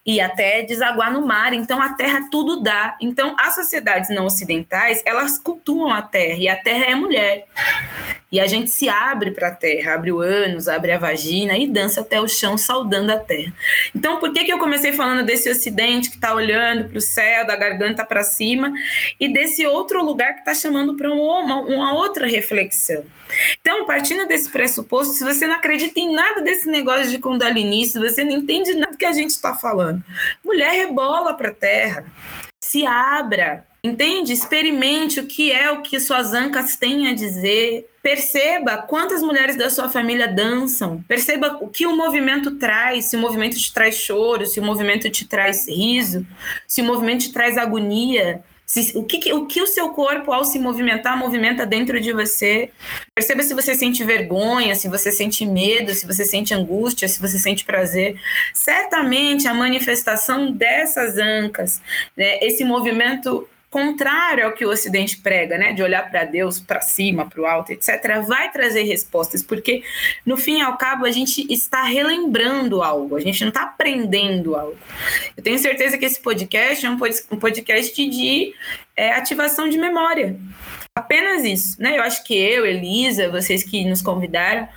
e 0.05 0.19
até 0.19 0.63
desaguar 0.63 1.11
no 1.11 1.25
mar. 1.25 1.53
Então 1.53 1.81
a 1.81 1.93
terra 1.93 2.27
tudo 2.31 2.61
dá. 2.61 2.97
Então 2.99 3.35
as 3.39 3.55
sociedades 3.55 4.09
não 4.09 4.25
ocidentais, 4.25 5.01
elas 5.05 5.37
cultuam 5.37 5.91
a 5.91 6.01
terra 6.01 6.37
e 6.37 6.49
a 6.49 6.55
terra 6.55 6.85
é 6.85 6.95
mulher. 6.95 7.45
E 8.33 8.39
a 8.39 8.47
gente 8.47 8.71
se 8.71 8.89
abre 8.89 9.29
para 9.29 9.49
a 9.49 9.51
terra, 9.51 9.93
abre 9.93 10.11
o 10.11 10.19
ânus, 10.19 10.67
abre 10.67 10.91
a 10.91 10.97
vagina 10.97 11.55
e 11.55 11.67
dança 11.67 12.01
até 12.01 12.19
o 12.19 12.27
chão 12.27 12.57
saudando 12.57 13.11
a 13.11 13.17
terra. 13.19 13.53
Então, 13.95 14.19
por 14.19 14.33
que, 14.33 14.43
que 14.43 14.51
eu 14.51 14.57
comecei 14.57 14.91
falando 14.91 15.23
desse 15.23 15.51
ocidente 15.51 16.09
que 16.09 16.15
está 16.15 16.33
olhando 16.33 16.89
para 16.89 16.97
o 16.97 17.01
céu, 17.01 17.45
da 17.45 17.55
garganta 17.55 18.03
para 18.03 18.23
cima, 18.23 18.73
e 19.19 19.31
desse 19.31 19.67
outro 19.67 20.03
lugar 20.03 20.33
que 20.33 20.39
está 20.39 20.55
chamando 20.55 20.95
para 20.97 21.13
uma, 21.13 21.61
uma 21.83 21.93
outra 21.93 22.25
reflexão? 22.25 23.03
Então, 23.59 23.85
partindo 23.85 24.27
desse 24.27 24.49
pressuposto, 24.49 25.13
se 25.13 25.23
você 25.23 25.45
não 25.45 25.55
acredita 25.55 25.99
em 25.99 26.13
nada 26.13 26.41
desse 26.41 26.67
negócio 26.69 27.09
de 27.09 27.19
Kundalini, 27.19 27.85
se 27.85 27.99
você 27.99 28.23
não 28.23 28.31
entende 28.31 28.73
nada 28.73 28.95
que 28.97 29.05
a 29.05 29.11
gente 29.11 29.31
está 29.31 29.53
falando, 29.53 30.03
mulher 30.43 30.71
rebola 30.71 31.33
para 31.33 31.49
a 31.49 31.53
terra, 31.53 32.05
se 32.63 32.85
abra, 32.85 33.65
Entende? 33.85 34.31
Experimente 34.31 35.19
o 35.19 35.27
que 35.27 35.51
é 35.51 35.69
o 35.69 35.81
que 35.81 35.99
suas 35.99 36.33
ancas 36.33 36.77
têm 36.77 37.09
a 37.09 37.13
dizer. 37.13 37.85
Perceba 38.01 38.77
quantas 38.77 39.21
mulheres 39.21 39.57
da 39.57 39.69
sua 39.69 39.89
família 39.89 40.25
dançam. 40.25 41.03
Perceba 41.05 41.57
o 41.59 41.67
que 41.67 41.85
o 41.85 41.93
movimento 41.93 42.51
traz. 42.51 43.09
Se 43.09 43.17
o 43.17 43.19
movimento 43.19 43.57
te 43.57 43.73
traz 43.73 43.95
choro, 43.95 44.45
se 44.45 44.57
o 44.61 44.63
movimento 44.63 45.09
te 45.09 45.27
traz 45.27 45.67
riso, 45.67 46.25
se 46.65 46.81
o 46.81 46.85
movimento 46.85 47.23
te 47.23 47.33
traz 47.33 47.57
agonia. 47.57 48.41
Se, 48.73 48.97
o, 48.97 49.03
que, 49.03 49.31
o 49.31 49.45
que 49.45 49.61
o 49.61 49.67
seu 49.67 49.89
corpo, 49.89 50.33
ao 50.33 50.43
se 50.43 50.57
movimentar, 50.57 51.15
movimenta 51.15 51.63
dentro 51.63 52.01
de 52.01 52.11
você. 52.11 52.71
Perceba 53.13 53.43
se 53.43 53.53
você 53.53 53.75
sente 53.75 54.03
vergonha, 54.03 54.73
se 54.73 54.87
você 54.87 55.11
sente 55.11 55.45
medo, 55.45 55.93
se 55.93 56.07
você 56.07 56.25
sente 56.25 56.55
angústia, 56.55 57.07
se 57.07 57.21
você 57.21 57.37
sente 57.37 57.63
prazer. 57.65 58.19
Certamente 58.51 59.47
a 59.47 59.53
manifestação 59.53 60.51
dessas 60.51 61.19
ancas, 61.19 61.79
né, 62.17 62.39
esse 62.43 62.65
movimento 62.65 63.47
contrário 63.73 64.45
ao 64.45 64.51
que 64.53 64.63
o 64.63 64.69
Ocidente 64.69 65.17
prega, 65.17 65.57
né, 65.57 65.73
de 65.73 65.81
olhar 65.81 66.07
para 66.07 66.25
Deus, 66.25 66.59
para 66.59 66.79
cima, 66.79 67.27
para 67.27 67.41
o 67.41 67.45
alto, 67.47 67.71
etc., 67.71 68.21
vai 68.23 68.51
trazer 68.51 68.83
respostas, 68.83 69.41
porque 69.41 69.81
no 70.23 70.37
fim 70.37 70.59
e 70.59 70.61
ao 70.61 70.77
cabo 70.77 71.07
a 71.07 71.11
gente 71.11 71.51
está 71.51 71.81
relembrando 71.81 72.83
algo, 72.83 73.15
a 73.15 73.19
gente 73.19 73.41
não 73.41 73.47
está 73.47 73.63
aprendendo 73.63 74.55
algo. 74.55 74.77
Eu 75.35 75.41
tenho 75.41 75.57
certeza 75.57 75.97
que 75.97 76.05
esse 76.05 76.21
podcast 76.21 76.85
é 76.85 76.89
um 76.89 77.39
podcast 77.39 78.09
de 78.09 78.53
é, 78.95 79.13
ativação 79.13 79.67
de 79.67 79.79
memória. 79.79 80.37
Apenas 80.95 81.43
isso, 81.43 81.81
né? 81.81 81.97
Eu 81.97 82.03
acho 82.03 82.23
que 82.23 82.35
eu, 82.35 82.67
Elisa, 82.67 83.27
vocês 83.31 83.63
que 83.63 83.83
nos 83.85 84.03
convidaram, 84.03 84.69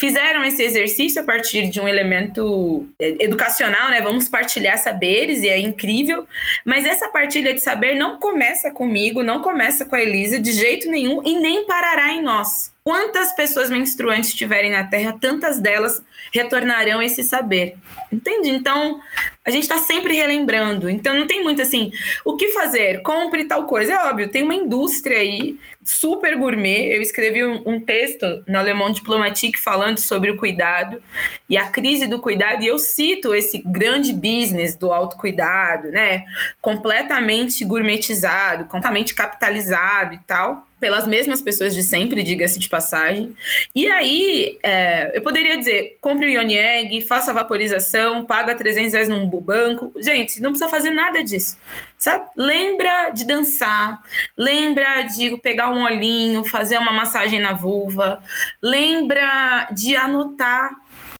fizeram 0.00 0.42
esse 0.42 0.62
exercício 0.62 1.20
a 1.20 1.24
partir 1.24 1.68
de 1.68 1.78
um 1.78 1.86
elemento 1.86 2.88
é, 2.98 3.22
educacional, 3.22 3.90
né? 3.90 4.00
Vamos 4.00 4.30
partilhar 4.30 4.78
saberes 4.78 5.42
e 5.42 5.48
é 5.48 5.58
incrível. 5.58 6.26
Mas 6.64 6.86
essa 6.86 7.10
partilha 7.10 7.52
de 7.52 7.60
saber 7.60 7.94
não 7.96 8.18
começa 8.18 8.70
comigo, 8.70 9.22
não 9.22 9.42
começa 9.42 9.84
com 9.84 9.94
a 9.94 10.00
Elisa 10.00 10.40
de 10.40 10.52
jeito 10.52 10.90
nenhum 10.90 11.22
e 11.22 11.38
nem 11.38 11.66
parará 11.66 12.14
em 12.14 12.22
nós. 12.22 12.72
Quantas 12.82 13.32
pessoas 13.32 13.68
menstruantes 13.68 14.30
estiverem 14.30 14.70
na 14.70 14.84
Terra, 14.84 15.18
tantas 15.20 15.60
delas 15.60 16.02
retornarão 16.32 17.02
esse 17.02 17.22
saber. 17.22 17.74
Entende? 18.10 18.48
Então, 18.48 19.00
a 19.44 19.50
gente 19.50 19.62
está 19.62 19.78
sempre 19.78 20.14
relembrando. 20.14 20.90
Então 20.90 21.14
não 21.14 21.26
tem 21.26 21.42
muito 21.42 21.62
assim, 21.62 21.90
o 22.24 22.36
que 22.36 22.48
fazer? 22.48 23.02
Compre 23.02 23.44
tal 23.44 23.64
coisa. 23.66 23.94
É 23.94 24.08
óbvio, 24.08 24.28
tem 24.28 24.42
uma 24.42 24.54
indústria 24.54 25.18
aí 25.18 25.58
super 25.82 26.36
gourmet. 26.36 26.94
Eu 26.94 27.00
escrevi 27.00 27.44
um, 27.44 27.62
um 27.66 27.80
texto 27.80 28.44
na 28.46 28.62
Le 28.62 28.74
Monde 28.74 28.96
Diplomatique 28.96 29.58
falando 29.58 29.98
sobre 29.98 30.30
o 30.30 30.36
cuidado 30.36 31.02
e 31.48 31.56
a 31.56 31.66
crise 31.68 32.06
do 32.06 32.20
cuidado, 32.20 32.62
e 32.62 32.66
eu 32.66 32.78
cito 32.78 33.34
esse 33.34 33.58
grande 33.58 34.12
business 34.12 34.76
do 34.76 34.92
autocuidado, 34.92 35.90
né? 35.90 36.24
Completamente 36.60 37.64
gourmetizado, 37.64 38.64
completamente 38.64 39.14
capitalizado 39.14 40.14
e 40.14 40.18
tal 40.18 40.66
pelas 40.80 41.06
mesmas 41.06 41.42
pessoas 41.42 41.74
de 41.74 41.82
sempre, 41.82 42.22
diga-se 42.22 42.58
de 42.58 42.68
passagem. 42.68 43.36
E 43.74 43.86
aí, 43.86 44.58
é, 44.62 45.16
eu 45.16 45.20
poderia 45.20 45.58
dizer, 45.58 45.98
compre 46.00 46.26
o 46.26 46.30
Ione 46.30 46.56
Egg, 46.56 47.02
faça 47.02 47.34
vaporização, 47.34 48.24
paga 48.24 48.54
300 48.54 48.94
reais 48.94 49.08
num 49.08 49.28
banco. 49.40 49.92
Gente, 49.96 50.40
não 50.40 50.50
precisa 50.50 50.70
fazer 50.70 50.90
nada 50.90 51.22
disso, 51.22 51.58
sabe? 51.98 52.26
Lembra 52.36 53.10
de 53.10 53.24
dançar, 53.24 54.02
lembra 54.36 55.02
de 55.02 55.36
pegar 55.38 55.70
um 55.70 55.84
olhinho, 55.84 56.44
fazer 56.44 56.78
uma 56.78 56.92
massagem 56.92 57.40
na 57.40 57.52
vulva, 57.52 58.22
lembra 58.62 59.68
de 59.72 59.96
anotar 59.96 60.70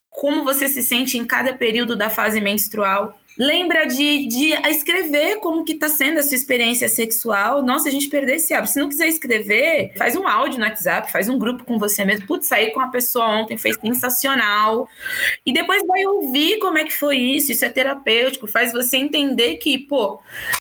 como 0.09 0.44
você 0.44 0.68
se 0.68 0.83
sente 0.83 1.16
em 1.16 1.24
cada 1.24 1.54
período 1.54 1.96
da 1.96 2.11
fase 2.11 2.40
menstrual 2.40 3.19
lembra 3.40 3.87
de, 3.87 4.26
de 4.26 4.53
escrever 4.68 5.37
como 5.37 5.64
que 5.64 5.74
tá 5.74 5.88
sendo 5.88 6.20
a 6.20 6.22
sua 6.22 6.35
experiência 6.35 6.90
sexual. 6.90 7.62
Nossa, 7.62 7.88
a 7.88 7.90
gente 7.90 8.07
perdeu 8.11 8.37
esse 8.37 8.53
hábito. 8.53 8.74
Se 8.74 8.79
não 8.79 8.90
quiser 8.90 9.09
escrever, 9.09 9.94
faz 9.96 10.14
um 10.14 10.29
áudio 10.29 10.59
no 10.59 10.66
WhatsApp, 10.66 11.11
faz 11.11 11.26
um 11.26 11.38
grupo 11.38 11.64
com 11.64 11.79
você 11.79 12.05
mesmo. 12.05 12.26
Putz, 12.26 12.46
sair 12.46 12.70
com 12.72 12.81
a 12.81 12.88
pessoa 12.88 13.26
ontem, 13.26 13.57
foi 13.57 13.72
sensacional. 13.72 14.87
E 15.46 15.55
depois 15.55 15.87
vai 15.87 16.05
ouvir 16.05 16.59
como 16.59 16.76
é 16.76 16.85
que 16.85 16.92
foi 16.92 17.16
isso. 17.16 17.50
Isso 17.50 17.64
é 17.64 17.70
terapêutico, 17.70 18.46
faz 18.46 18.72
você 18.72 18.98
entender 18.98 19.57
que, 19.57 19.79
pô, 19.79 20.20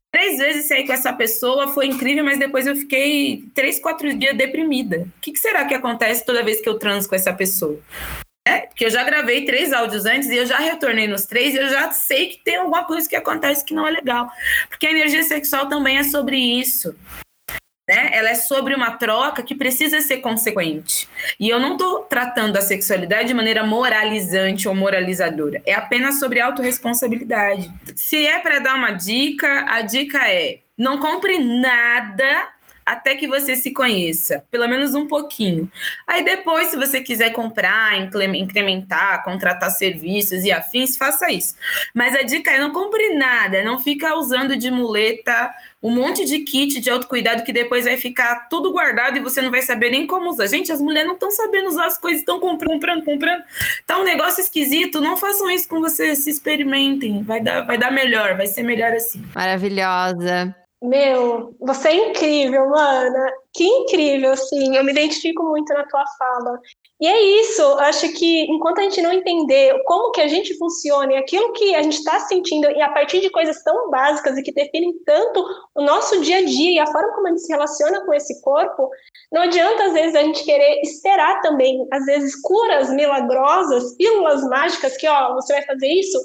três 0.09 0.37
vezes 0.37 0.69
sair 0.69 0.87
com 0.87 0.93
essa 0.93 1.11
pessoa 1.11 1.67
foi 1.67 1.87
incrível, 1.87 2.23
mas 2.23 2.39
depois 2.39 2.65
eu 2.65 2.77
fiquei 2.77 3.43
três, 3.53 3.77
quatro 3.77 4.17
dias 4.17 4.37
deprimida. 4.37 5.05
O 5.17 5.21
que, 5.21 5.33
que 5.33 5.39
será 5.39 5.65
que 5.65 5.73
acontece 5.73 6.25
toda 6.25 6.45
vez 6.45 6.61
que 6.61 6.69
eu 6.69 6.79
transo 6.79 7.09
com 7.09 7.15
essa 7.15 7.33
pessoa? 7.33 7.77
É, 8.49 8.61
porque 8.61 8.85
eu 8.85 8.89
já 8.89 9.03
gravei 9.03 9.45
três 9.45 9.71
áudios 9.71 10.05
antes 10.05 10.27
e 10.29 10.35
eu 10.35 10.45
já 10.45 10.57
retornei 10.57 11.07
nos 11.07 11.25
três 11.25 11.53
e 11.53 11.57
eu 11.57 11.69
já 11.69 11.91
sei 11.91 12.27
que 12.27 12.43
tem 12.43 12.55
alguma 12.55 12.83
coisa 12.83 13.07
que 13.07 13.15
acontece 13.15 13.63
que 13.63 13.75
não 13.75 13.87
é 13.87 13.91
legal. 13.91 14.27
Porque 14.67 14.87
a 14.87 14.91
energia 14.91 15.21
sexual 15.21 15.67
também 15.67 15.97
é 15.97 16.03
sobre 16.03 16.37
isso. 16.37 16.95
Né? 17.87 18.09
Ela 18.11 18.29
é 18.29 18.35
sobre 18.35 18.73
uma 18.73 18.97
troca 18.97 19.43
que 19.43 19.55
precisa 19.55 20.01
ser 20.01 20.17
consequente. 20.17 21.07
E 21.39 21.49
eu 21.49 21.59
não 21.59 21.73
estou 21.73 22.01
tratando 22.03 22.57
a 22.57 22.61
sexualidade 22.61 23.27
de 23.27 23.33
maneira 23.33 23.63
moralizante 23.63 24.67
ou 24.67 24.75
moralizadora. 24.75 25.61
É 25.65 25.73
apenas 25.73 26.19
sobre 26.19 26.39
autorresponsabilidade. 26.39 27.71
Se 27.95 28.25
é 28.25 28.39
para 28.39 28.59
dar 28.59 28.75
uma 28.75 28.91
dica, 28.91 29.65
a 29.67 29.81
dica 29.81 30.27
é: 30.27 30.59
não 30.77 30.99
compre 30.99 31.39
nada 31.39 32.47
até 32.85 33.15
que 33.15 33.27
você 33.27 33.55
se 33.55 33.71
conheça, 33.71 34.43
pelo 34.49 34.67
menos 34.67 34.95
um 34.95 35.07
pouquinho. 35.07 35.71
Aí 36.07 36.23
depois, 36.23 36.69
se 36.69 36.77
você 36.77 37.01
quiser 37.01 37.31
comprar, 37.31 37.97
incrementar, 37.97 39.23
contratar 39.23 39.71
serviços 39.71 40.43
e 40.43 40.51
afins, 40.51 40.97
faça 40.97 41.31
isso. 41.31 41.55
Mas 41.93 42.15
a 42.15 42.23
dica 42.23 42.51
é 42.51 42.59
não 42.59 42.71
compre 42.71 43.13
nada, 43.15 43.63
não 43.63 43.79
fica 43.79 44.15
usando 44.15 44.57
de 44.57 44.71
muleta 44.71 45.53
um 45.81 45.91
monte 45.91 46.25
de 46.25 46.39
kit 46.39 46.79
de 46.81 46.89
autocuidado 46.89 47.43
que 47.43 47.53
depois 47.53 47.85
vai 47.85 47.95
ficar 47.95 48.49
tudo 48.49 48.71
guardado 48.71 49.17
e 49.17 49.21
você 49.21 49.41
não 49.41 49.49
vai 49.49 49.61
saber 49.61 49.89
nem 49.89 50.05
como 50.05 50.29
usar. 50.29 50.47
Gente, 50.47 50.71
as 50.71 50.81
mulheres 50.81 51.07
não 51.07 51.13
estão 51.13 51.31
sabendo 51.31 51.69
usar 51.69 51.85
as 51.85 51.97
coisas, 51.97 52.19
estão 52.19 52.39
comprando, 52.39 52.73
comprando, 52.73 53.05
comprando. 53.05 53.43
Tá 53.85 53.97
um 53.97 54.03
negócio 54.03 54.41
esquisito, 54.41 54.99
não 54.99 55.15
façam 55.15 55.49
isso 55.49 55.67
com 55.67 55.79
vocês, 55.79 56.19
se 56.19 56.29
experimentem. 56.29 57.23
Vai 57.23 57.41
dar, 57.41 57.61
vai 57.61 57.77
dar 57.77 57.91
melhor, 57.91 58.35
vai 58.35 58.47
ser 58.47 58.63
melhor 58.63 58.91
assim. 58.91 59.23
Maravilhosa. 59.33 60.55
Meu, 60.81 61.53
você 61.59 61.89
é 61.89 62.09
incrível, 62.09 62.69
mana. 62.69 63.33
Que 63.53 63.65
incrível, 63.65 64.31
assim. 64.31 64.77
Eu 64.77 64.83
me 64.85 64.91
identifico 64.91 65.43
muito 65.43 65.73
na 65.73 65.85
tua 65.85 66.05
fala. 66.17 66.57
E 67.01 67.05
é 67.05 67.21
isso. 67.41 67.61
Acho 67.79 68.07
que 68.13 68.43
enquanto 68.43 68.79
a 68.79 68.83
gente 68.83 69.01
não 69.01 69.11
entender 69.11 69.77
como 69.83 70.11
que 70.11 70.21
a 70.21 70.27
gente 70.27 70.57
funciona 70.57 71.11
e 71.11 71.17
aquilo 71.17 71.51
que 71.51 71.75
a 71.75 71.81
gente 71.81 71.97
está 71.97 72.21
sentindo, 72.21 72.71
e 72.71 72.81
a 72.81 72.89
partir 72.91 73.19
de 73.19 73.29
coisas 73.29 73.61
tão 73.63 73.89
básicas 73.89 74.37
e 74.37 74.41
que 74.41 74.53
definem 74.53 74.93
tanto 75.05 75.43
o 75.75 75.81
nosso 75.81 76.21
dia 76.21 76.37
a 76.37 76.45
dia 76.45 76.71
e 76.71 76.79
a 76.79 76.87
forma 76.87 77.13
como 77.13 77.27
a 77.27 77.29
gente 77.31 77.41
se 77.41 77.51
relaciona 77.51 78.05
com 78.05 78.13
esse 78.13 78.41
corpo, 78.41 78.89
não 79.33 79.41
adianta 79.41 79.83
às 79.85 79.93
vezes 79.93 80.15
a 80.15 80.23
gente 80.23 80.45
querer 80.45 80.79
esperar 80.81 81.41
também, 81.41 81.85
às 81.91 82.05
vezes, 82.05 82.39
curas 82.41 82.89
milagrosas, 82.91 83.95
pílulas 83.97 84.43
mágicas 84.47 84.95
que, 84.95 85.07
ó, 85.09 85.33
você 85.33 85.53
vai 85.53 85.63
fazer 85.63 85.87
isso, 85.87 86.17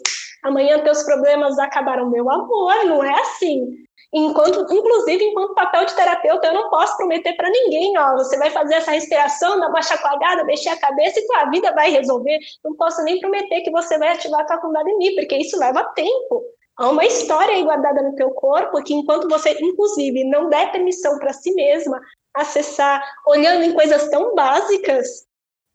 amanhã 0.45 0.79
teus 0.85 1.03
problemas 1.03 1.59
acabaram. 1.59 2.09
Meu 2.09 2.31
amor, 2.31 2.85
não 2.85 3.03
é 3.03 3.21
assim 3.21 3.84
enquanto, 4.15 4.61
inclusive 4.73 5.25
enquanto 5.25 5.55
papel 5.55 5.85
de 5.85 5.95
terapeuta, 5.95 6.47
eu 6.47 6.55
não 6.55 6.71
posso 6.71 6.97
prometer 6.97 7.35
para 7.35 7.51
ninguém, 7.51 7.99
ó, 7.99 8.15
você 8.15 8.39
vai 8.39 8.49
fazer 8.51 8.75
essa 8.75 8.93
respiração, 8.93 9.59
dar 9.59 9.69
uma 9.69 9.83
chacoalhada, 9.83 10.45
mexer 10.45 10.69
a 10.69 10.77
cabeça 10.77 11.19
e 11.19 11.27
tua 11.27 11.47
vida 11.47 11.73
vai 11.73 11.91
resolver. 11.91 12.39
Não 12.65 12.77
posso 12.77 13.03
nem 13.03 13.19
prometer 13.19 13.63
que 13.63 13.71
você 13.73 13.99
vai 13.99 14.11
ativar 14.13 14.43
a 14.43 14.45
tua 14.45 14.59
Kundalini, 14.59 15.17
porque 15.17 15.37
isso 15.37 15.59
leva 15.59 15.83
tempo. 15.95 16.45
Há 16.77 16.89
uma 16.89 17.05
história 17.05 17.55
aí 17.55 17.65
guardada 17.65 18.03
no 18.03 18.15
teu 18.15 18.31
corpo 18.31 18.83
que 18.83 18.95
enquanto 18.95 19.29
você, 19.29 19.57
inclusive, 19.61 20.25
não 20.25 20.49
der 20.49 20.71
permissão 20.71 21.19
para 21.19 21.33
si 21.33 21.53
mesma 21.55 22.01
acessar, 22.33 23.03
olhando 23.27 23.63
em 23.65 23.75
coisas 23.75 24.09
tão 24.09 24.35
básicas, 24.35 25.25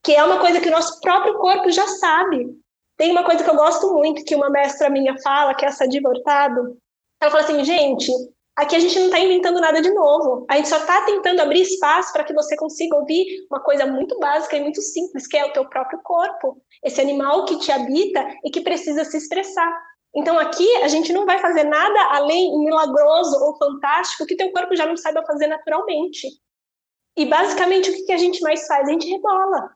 que 0.03 0.13
é 0.13 0.23
uma 0.23 0.39
coisa 0.39 0.59
que 0.59 0.67
o 0.67 0.71
nosso 0.71 0.99
próprio 1.01 1.37
corpo 1.37 1.71
já 1.71 1.87
sabe. 1.87 2.49
Tem 2.97 3.11
uma 3.11 3.23
coisa 3.23 3.43
que 3.43 3.49
eu 3.49 3.55
gosto 3.55 3.93
muito, 3.93 4.25
que 4.25 4.35
uma 4.35 4.49
mestra 4.49 4.89
minha 4.89 5.17
fala, 5.21 5.55
que 5.55 5.63
é 5.63 5.69
essa 5.69 5.87
de 5.87 6.01
ela 7.21 7.31
falou 7.31 7.45
assim, 7.45 7.63
gente, 7.63 8.11
aqui 8.55 8.75
a 8.75 8.79
gente 8.79 8.97
não 8.97 9.07
está 9.07 9.19
inventando 9.19 9.59
nada 9.59 9.81
de 9.81 9.91
novo. 9.93 10.45
A 10.49 10.55
gente 10.55 10.69
só 10.69 10.77
está 10.77 11.01
tentando 11.05 11.41
abrir 11.41 11.61
espaço 11.61 12.13
para 12.13 12.23
que 12.23 12.33
você 12.33 12.55
consiga 12.55 12.95
ouvir 12.95 13.45
uma 13.51 13.61
coisa 13.61 13.85
muito 13.85 14.17
básica 14.19 14.57
e 14.57 14.61
muito 14.61 14.81
simples, 14.81 15.27
que 15.27 15.37
é 15.37 15.45
o 15.45 15.53
teu 15.53 15.67
próprio 15.67 15.99
corpo, 16.03 16.61
esse 16.83 17.01
animal 17.01 17.45
que 17.45 17.57
te 17.59 17.71
habita 17.71 18.25
e 18.43 18.49
que 18.49 18.61
precisa 18.61 19.03
se 19.03 19.17
expressar. 19.17 19.71
Então 20.15 20.39
aqui 20.39 20.67
a 20.77 20.87
gente 20.87 21.13
não 21.13 21.25
vai 21.25 21.39
fazer 21.39 21.63
nada 21.63 22.15
além 22.15 22.57
milagroso 22.59 23.37
ou 23.43 23.57
fantástico 23.57 24.25
que 24.25 24.35
teu 24.35 24.51
corpo 24.51 24.75
já 24.75 24.85
não 24.85 24.97
saiba 24.97 25.23
fazer 25.25 25.47
naturalmente. 25.47 26.27
E 27.17 27.25
basicamente 27.25 27.89
o 27.89 28.05
que 28.05 28.11
a 28.11 28.17
gente 28.17 28.41
mais 28.41 28.65
faz? 28.65 28.87
A 28.87 28.91
gente 28.91 29.09
rebola. 29.09 29.69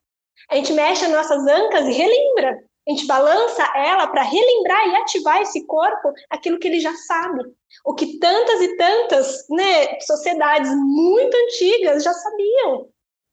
A 0.49 0.55
gente 0.55 0.73
mexe 0.73 1.05
as 1.05 1.11
nossas 1.11 1.45
ancas 1.45 1.85
e 1.85 1.91
relembra. 1.91 2.57
A 2.87 2.91
gente 2.91 3.07
balança 3.07 3.63
ela 3.75 4.07
para 4.07 4.23
relembrar 4.23 4.87
e 4.89 4.95
ativar 4.97 5.41
esse 5.41 5.65
corpo 5.65 6.13
aquilo 6.29 6.59
que 6.59 6.67
ele 6.67 6.81
já 6.81 6.93
sabe. 6.93 7.43
O 7.85 7.93
que 7.93 8.19
tantas 8.19 8.61
e 8.61 8.75
tantas 8.75 9.47
né, 9.49 9.99
sociedades 10.01 10.69
muito 10.75 11.35
antigas 11.35 12.03
já 12.03 12.13
sabiam. 12.13 12.89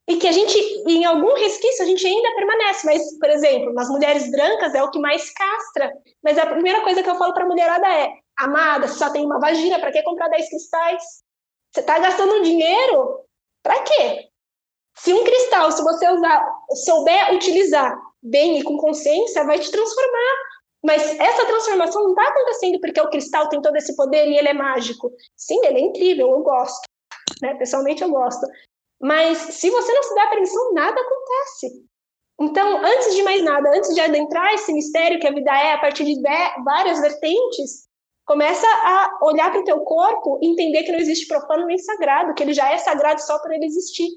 E 0.06 0.16
que 0.16 0.28
a 0.28 0.32
gente, 0.32 0.56
em 0.86 1.04
algum 1.04 1.34
resquício, 1.34 1.84
a 1.84 1.86
gente 1.86 2.06
ainda 2.06 2.34
permanece. 2.34 2.86
Mas, 2.86 3.18
por 3.18 3.28
exemplo, 3.28 3.72
nas 3.74 3.88
mulheres 3.88 4.30
brancas 4.30 4.74
é 4.74 4.82
o 4.82 4.90
que 4.90 5.00
mais 5.00 5.30
castra. 5.32 5.92
Mas 6.22 6.38
a 6.38 6.46
primeira 6.46 6.82
coisa 6.82 7.02
que 7.02 7.10
eu 7.10 7.16
falo 7.16 7.34
para 7.34 7.44
a 7.44 7.48
mulherada 7.48 7.86
é: 7.88 8.12
amada, 8.38 8.86
você 8.86 8.98
só 8.98 9.10
tem 9.10 9.24
uma 9.24 9.40
vagina, 9.40 9.80
para 9.80 9.92
que 9.92 10.02
comprar 10.02 10.28
10 10.28 10.48
cristais? 10.48 11.02
Você 11.72 11.80
está 11.80 11.98
gastando 11.98 12.42
dinheiro? 12.42 13.20
Para 13.62 13.82
quê? 13.82 14.28
Se 14.96 15.12
um 15.12 15.24
cristal, 15.24 15.70
se 15.72 15.82
você 15.82 16.08
usar, 16.08 16.44
souber 16.84 17.34
utilizar 17.34 17.96
bem 18.22 18.59
e 18.59 18.62
com 18.62 18.76
consciência, 18.76 19.44
vai 19.44 19.59
te 19.59 19.70
transformar. 19.70 20.35
Mas 20.83 21.18
essa 21.18 21.46
transformação 21.46 22.02
não 22.02 22.11
está 22.11 22.28
acontecendo 22.28 22.80
porque 22.80 23.00
o 23.00 23.11
cristal 23.11 23.48
tem 23.48 23.61
todo 23.61 23.76
esse 23.76 23.94
poder 23.94 24.26
e 24.28 24.37
ele 24.37 24.48
é 24.48 24.54
mágico. 24.54 25.12
Sim, 25.37 25.59
ele 25.64 25.78
é 25.78 25.83
incrível, 25.83 26.30
eu 26.30 26.40
gosto. 26.40 26.88
Né? 27.42 27.54
Pessoalmente, 27.54 28.02
eu 28.02 28.11
gosto. 28.11 28.46
Mas 29.00 29.38
se 29.38 29.70
você 29.70 29.92
não 29.92 30.02
se 30.02 30.14
dá 30.14 30.26
permissão, 30.28 30.72
nada 30.72 31.00
acontece. 31.00 31.90
Então, 32.40 32.85
antes 32.85 33.14
de 33.14 33.22
mais 33.22 33.42
nada, 33.42 33.70
antes 33.74 33.94
de 33.94 34.00
adentrar 34.00 34.54
esse 34.54 34.72
mistério 34.72 35.20
que 35.20 35.26
a 35.26 35.33
vida 35.33 35.50
é, 35.50 35.74
a 35.74 35.78
partir 35.78 36.04
de 36.04 36.20
várias 36.64 37.00
vertentes, 37.00 37.87
começa 38.26 38.66
a 38.66 39.18
olhar 39.22 39.50
para 39.50 39.61
o 39.61 39.64
teu 39.64 39.80
corpo 39.80 40.38
e 40.40 40.48
entender 40.48 40.85
que 40.85 40.92
não 40.92 40.98
existe 40.98 41.26
profano 41.26 41.66
nem 41.66 41.76
sagrado, 41.78 42.33
que 42.33 42.42
ele 42.42 42.54
já 42.54 42.72
é 42.72 42.78
sagrado 42.78 43.20
só 43.20 43.38
por 43.40 43.52
ele 43.52 43.66
existir. 43.66 44.09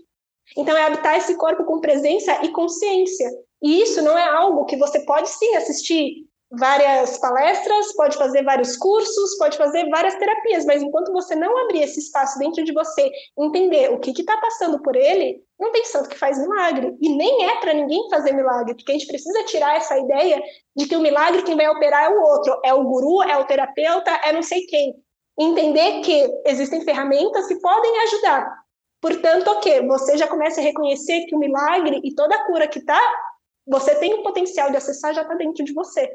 Então, 0.57 0.75
é 0.75 0.85
habitar 0.85 1.17
esse 1.17 1.35
corpo 1.35 1.65
com 1.65 1.81
presença 1.81 2.45
e 2.45 2.49
consciência. 2.49 3.29
E 3.63 3.81
isso 3.81 4.01
não 4.01 4.17
é 4.17 4.27
algo 4.27 4.65
que 4.65 4.75
você 4.75 4.99
pode 5.05 5.29
sim 5.29 5.55
assistir 5.55 6.27
várias 6.51 7.17
palestras, 7.17 7.95
pode 7.95 8.15
fazer 8.15 8.43
vários 8.43 8.77
cursos, 8.77 9.37
pode 9.37 9.57
fazer 9.57 9.89
várias 9.89 10.15
terapias, 10.15 10.65
mas 10.65 10.83
enquanto 10.83 11.11
você 11.11 11.33
não 11.33 11.57
abrir 11.63 11.81
esse 11.81 11.99
espaço 11.99 12.37
dentro 12.37 12.63
de 12.63 12.71
você, 12.71 13.09
entender 13.39 13.91
o 13.91 13.99
que 13.99 14.11
está 14.11 14.37
passando 14.37 14.79
por 14.81 14.95
ele, 14.95 15.41
não 15.59 15.71
tem 15.71 15.83
santo 15.85 16.09
que 16.09 16.19
faz 16.19 16.37
milagre. 16.37 16.95
E 17.01 17.09
nem 17.15 17.49
é 17.49 17.59
para 17.59 17.73
ninguém 17.73 18.07
fazer 18.09 18.33
milagre, 18.33 18.75
porque 18.75 18.91
a 18.91 18.95
gente 18.95 19.07
precisa 19.07 19.45
tirar 19.45 19.77
essa 19.77 19.97
ideia 19.97 20.43
de 20.75 20.85
que 20.85 20.95
o 20.95 21.01
milagre 21.01 21.41
quem 21.41 21.55
vai 21.55 21.67
operar 21.69 22.03
é 22.03 22.09
o 22.09 22.21
outro, 22.21 22.59
é 22.63 22.73
o 22.73 22.83
guru, 22.83 23.23
é 23.23 23.37
o 23.37 23.45
terapeuta, 23.45 24.11
é 24.23 24.31
não 24.31 24.43
sei 24.43 24.65
quem. 24.67 24.93
Entender 25.39 26.01
que 26.01 26.29
existem 26.45 26.81
ferramentas 26.81 27.47
que 27.47 27.59
podem 27.59 27.99
ajudar, 28.01 28.63
Portanto, 29.03 29.49
o 29.51 29.59
que? 29.59 29.81
Você 29.81 30.17
já 30.17 30.27
começa 30.27 30.61
a 30.61 30.63
reconhecer 30.63 31.25
que 31.25 31.35
o 31.35 31.37
milagre 31.37 31.99
e 32.05 32.15
toda 32.15 32.33
a 32.33 32.45
cura 32.45 32.69
que 32.69 32.79
tá, 32.79 33.01
você 33.65 33.95
tem 33.95 34.13
o 34.13 34.23
potencial 34.23 34.69
de 34.69 34.77
acessar 34.77 35.13
já 35.13 35.21
está 35.21 35.35
dentro 35.35 35.63
de 35.63 35.73
você. 35.73 36.09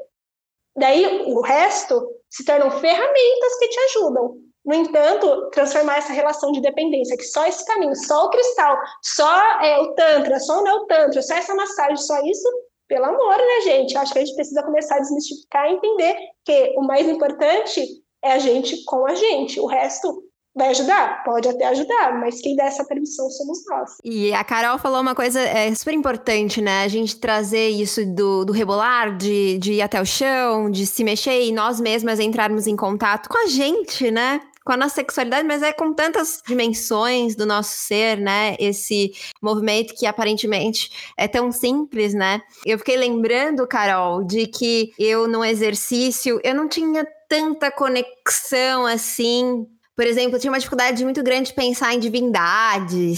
Daí 0.77 1.23
o 1.25 1.41
resto 1.41 2.09
se 2.29 2.45
tornam 2.45 2.71
ferramentas 2.71 3.59
que 3.59 3.67
te 3.67 3.79
ajudam. 3.79 4.37
No 4.63 4.75
entanto, 4.75 5.49
transformar 5.51 5.97
essa 5.97 6.13
relação 6.13 6.51
de 6.51 6.61
dependência, 6.61 7.17
que 7.17 7.23
só 7.23 7.45
esse 7.47 7.65
caminho, 7.65 7.95
só 7.95 8.25
o 8.25 8.29
cristal, 8.29 8.77
só 9.01 9.61
é, 9.61 9.79
o 9.79 9.95
tantra, 9.95 10.39
só 10.39 10.59
o 10.59 10.63
neo 10.63 10.85
tantra, 10.85 11.21
só 11.21 11.33
essa 11.33 11.55
massagem, 11.55 11.97
só 11.97 12.21
isso, 12.23 12.47
pelo 12.87 13.05
amor, 13.05 13.37
né, 13.37 13.61
gente? 13.63 13.97
Acho 13.97 14.13
que 14.13 14.19
a 14.19 14.25
gente 14.25 14.35
precisa 14.35 14.63
começar 14.63 14.95
a 14.95 14.99
desmistificar 14.99 15.69
e 15.69 15.75
entender 15.75 16.15
que 16.45 16.75
o 16.77 16.81
mais 16.81 17.07
importante 17.07 17.83
é 18.21 18.33
a 18.33 18.37
gente 18.37 18.83
com 18.83 19.05
a 19.07 19.15
gente. 19.15 19.59
O 19.59 19.65
resto 19.65 20.23
vai 20.59 20.69
ajudar? 20.69 21.23
Pode 21.23 21.47
até 21.47 21.65
ajudar, 21.67 22.19
mas 22.19 22.39
quem 22.41 22.55
dá 22.55 22.65
essa 22.65 22.83
permissão 22.83 23.29
somos 23.31 23.65
nós. 23.67 23.97
E 24.03 24.31
a 24.33 24.43
Carol 24.43 24.77
falou 24.77 25.01
uma 25.01 25.15
coisa 25.15 25.39
é, 25.39 25.73
super 25.73 25.93
importante, 25.93 26.61
né? 26.61 26.83
A 26.83 26.87
gente 26.87 27.15
trazer 27.15 27.69
isso 27.69 28.05
do, 28.05 28.45
do 28.45 28.53
rebolar, 28.53 29.17
de, 29.17 29.57
de 29.57 29.73
ir 29.73 29.81
até 29.81 29.99
o 29.99 30.05
chão, 30.05 30.69
de 30.69 30.85
se 30.85 31.03
mexer 31.03 31.41
e 31.41 31.51
nós 31.51 31.79
mesmas 31.79 32.19
entrarmos 32.19 32.67
em 32.67 32.75
contato 32.75 33.29
com 33.29 33.37
a 33.37 33.47
gente, 33.47 34.11
né? 34.11 34.41
com 34.69 34.73
a 34.73 34.77
nossa 34.77 34.95
sexualidade, 34.95 35.47
mas 35.47 35.63
é 35.63 35.73
com 35.73 35.91
tantas 35.95 36.43
dimensões 36.45 37.35
do 37.35 37.43
nosso 37.43 37.71
ser, 37.75 38.19
né? 38.19 38.55
Esse 38.59 39.11
movimento 39.41 39.95
que 39.95 40.05
aparentemente 40.05 40.91
é 41.17 41.27
tão 41.27 41.51
simples, 41.51 42.13
né? 42.13 42.39
Eu 42.63 42.77
fiquei 42.77 42.95
lembrando, 42.95 43.65
Carol, 43.65 44.23
de 44.23 44.45
que 44.45 44.93
eu 44.99 45.27
no 45.27 45.43
exercício, 45.43 46.39
eu 46.43 46.53
não 46.53 46.67
tinha 46.67 47.03
tanta 47.27 47.71
conexão 47.71 48.85
assim 48.85 49.65
por 49.99 50.07
exemplo, 50.07 50.37
eu 50.37 50.39
tinha 50.39 50.49
uma 50.49 50.59
dificuldade 50.59 51.03
muito 51.03 51.21
grande 51.21 51.49
de 51.49 51.53
pensar 51.53 51.93
em 51.93 51.99
divindades, 51.99 53.17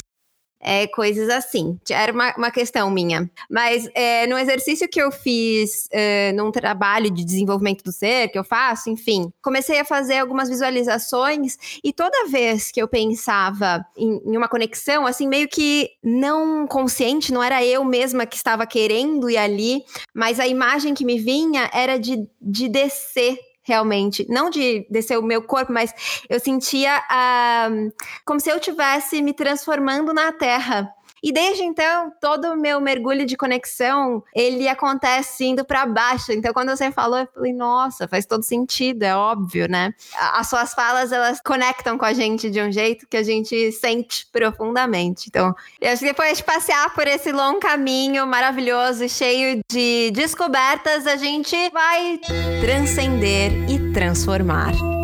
é, 0.59 0.87
coisas 0.87 1.29
assim. 1.29 1.77
Era 1.87 2.11
uma, 2.11 2.33
uma 2.35 2.49
questão 2.49 2.89
minha. 2.89 3.29
Mas 3.47 3.87
é, 3.93 4.25
no 4.25 4.35
exercício 4.35 4.89
que 4.89 4.99
eu 4.99 5.11
fiz 5.11 5.87
é, 5.91 6.31
num 6.31 6.49
trabalho 6.49 7.11
de 7.11 7.23
desenvolvimento 7.23 7.83
do 7.83 7.91
ser, 7.91 8.29
que 8.29 8.39
eu 8.39 8.43
faço, 8.43 8.89
enfim, 8.89 9.31
comecei 9.43 9.79
a 9.79 9.85
fazer 9.85 10.17
algumas 10.17 10.49
visualizações 10.49 11.55
e 11.83 11.93
toda 11.93 12.27
vez 12.27 12.71
que 12.71 12.81
eu 12.81 12.87
pensava 12.87 13.85
em, 13.95 14.19
em 14.25 14.35
uma 14.35 14.49
conexão, 14.49 15.05
assim, 15.05 15.27
meio 15.27 15.47
que 15.47 15.87
não 16.03 16.65
consciente, 16.65 17.31
não 17.31 17.43
era 17.43 17.63
eu 17.63 17.85
mesma 17.85 18.25
que 18.25 18.37
estava 18.37 18.65
querendo 18.65 19.29
ir 19.29 19.37
ali, 19.37 19.83
mas 20.15 20.39
a 20.39 20.47
imagem 20.47 20.95
que 20.95 21.05
me 21.05 21.19
vinha 21.19 21.69
era 21.71 21.99
de, 21.99 22.27
de 22.41 22.67
descer 22.67 23.37
realmente. 23.63 24.25
Não 24.29 24.49
de 24.49 24.85
descer 24.89 25.17
o 25.17 25.23
meu 25.23 25.41
corpo, 25.41 25.71
mas 25.71 25.93
eu 26.29 26.39
sentia 26.39 26.97
uh, 26.99 27.93
como 28.25 28.39
se 28.39 28.49
eu 28.49 28.57
estivesse 28.57 29.21
me 29.21 29.33
transformando 29.33 30.13
na 30.13 30.31
terra. 30.31 30.93
E 31.23 31.31
desde 31.31 31.63
então, 31.63 32.11
todo 32.19 32.51
o 32.51 32.55
meu 32.55 32.81
mergulho 32.81 33.25
de 33.25 33.37
conexão, 33.37 34.23
ele 34.35 34.67
acontece 34.67 35.45
indo 35.45 35.63
para 35.63 35.85
baixo. 35.85 36.31
Então, 36.31 36.53
quando 36.53 36.69
você 36.69 36.91
falou, 36.91 37.19
eu 37.19 37.27
falei, 37.33 37.53
nossa, 37.53 38.07
faz 38.07 38.25
todo 38.25 38.43
sentido, 38.43 39.03
é 39.03 39.15
óbvio, 39.15 39.67
né? 39.69 39.93
As 40.33 40.49
suas 40.49 40.73
falas, 40.73 41.11
elas 41.11 41.39
conectam 41.41 41.97
com 41.97 42.05
a 42.05 42.13
gente 42.13 42.49
de 42.49 42.61
um 42.61 42.71
jeito 42.71 43.07
que 43.07 43.17
a 43.17 43.23
gente 43.23 43.71
sente 43.71 44.25
profundamente. 44.31 45.27
Então, 45.27 45.53
eu 45.79 45.91
acho 45.91 45.99
que 45.99 46.07
depois 46.07 46.37
de 46.37 46.43
passear 46.43 46.93
por 46.93 47.07
esse 47.07 47.31
longo 47.31 47.59
caminho 47.59 48.25
maravilhoso, 48.25 49.07
cheio 49.07 49.61
de 49.69 50.11
descobertas, 50.11 51.05
a 51.05 51.15
gente 51.15 51.55
vai 51.69 52.19
transcender 52.61 53.51
e 53.69 53.91
transformar. 53.93 55.00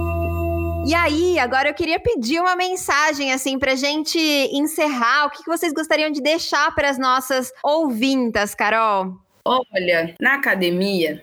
E 0.87 0.95
aí, 0.95 1.37
agora 1.37 1.67
eu 1.67 1.73
queria 1.73 1.99
pedir 1.99 2.39
uma 2.39 2.55
mensagem, 2.55 3.33
assim, 3.33 3.59
pra 3.59 3.75
gente 3.75 4.17
encerrar. 4.53 5.25
O 5.25 5.31
que 5.31 5.45
vocês 5.45 5.73
gostariam 5.73 6.09
de 6.09 6.21
deixar 6.21 6.73
para 6.73 6.89
as 6.89 6.97
nossas 6.97 7.51
ouvintas, 7.61 8.55
Carol? 8.55 9.17
Olha, 9.43 10.15
na 10.17 10.35
academia, 10.35 11.21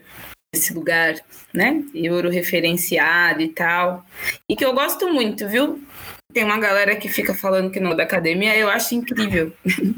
esse 0.55 0.74
lugar, 0.74 1.14
né, 1.55 1.83
referenciado 2.31 3.40
e 3.40 3.48
tal, 3.48 4.05
e 4.46 4.55
que 4.55 4.62
eu 4.62 4.74
gosto 4.74 5.09
muito, 5.09 5.48
viu? 5.48 5.83
Tem 6.35 6.44
uma 6.44 6.59
galera 6.59 6.94
que 6.96 7.09
fica 7.09 7.33
falando 7.33 7.70
que 7.70 7.81
não 7.81 7.92
é 7.92 7.96
da 7.96 8.03
academia, 8.03 8.55
eu 8.55 8.68
acho 8.68 8.94
incrível. 8.94 9.50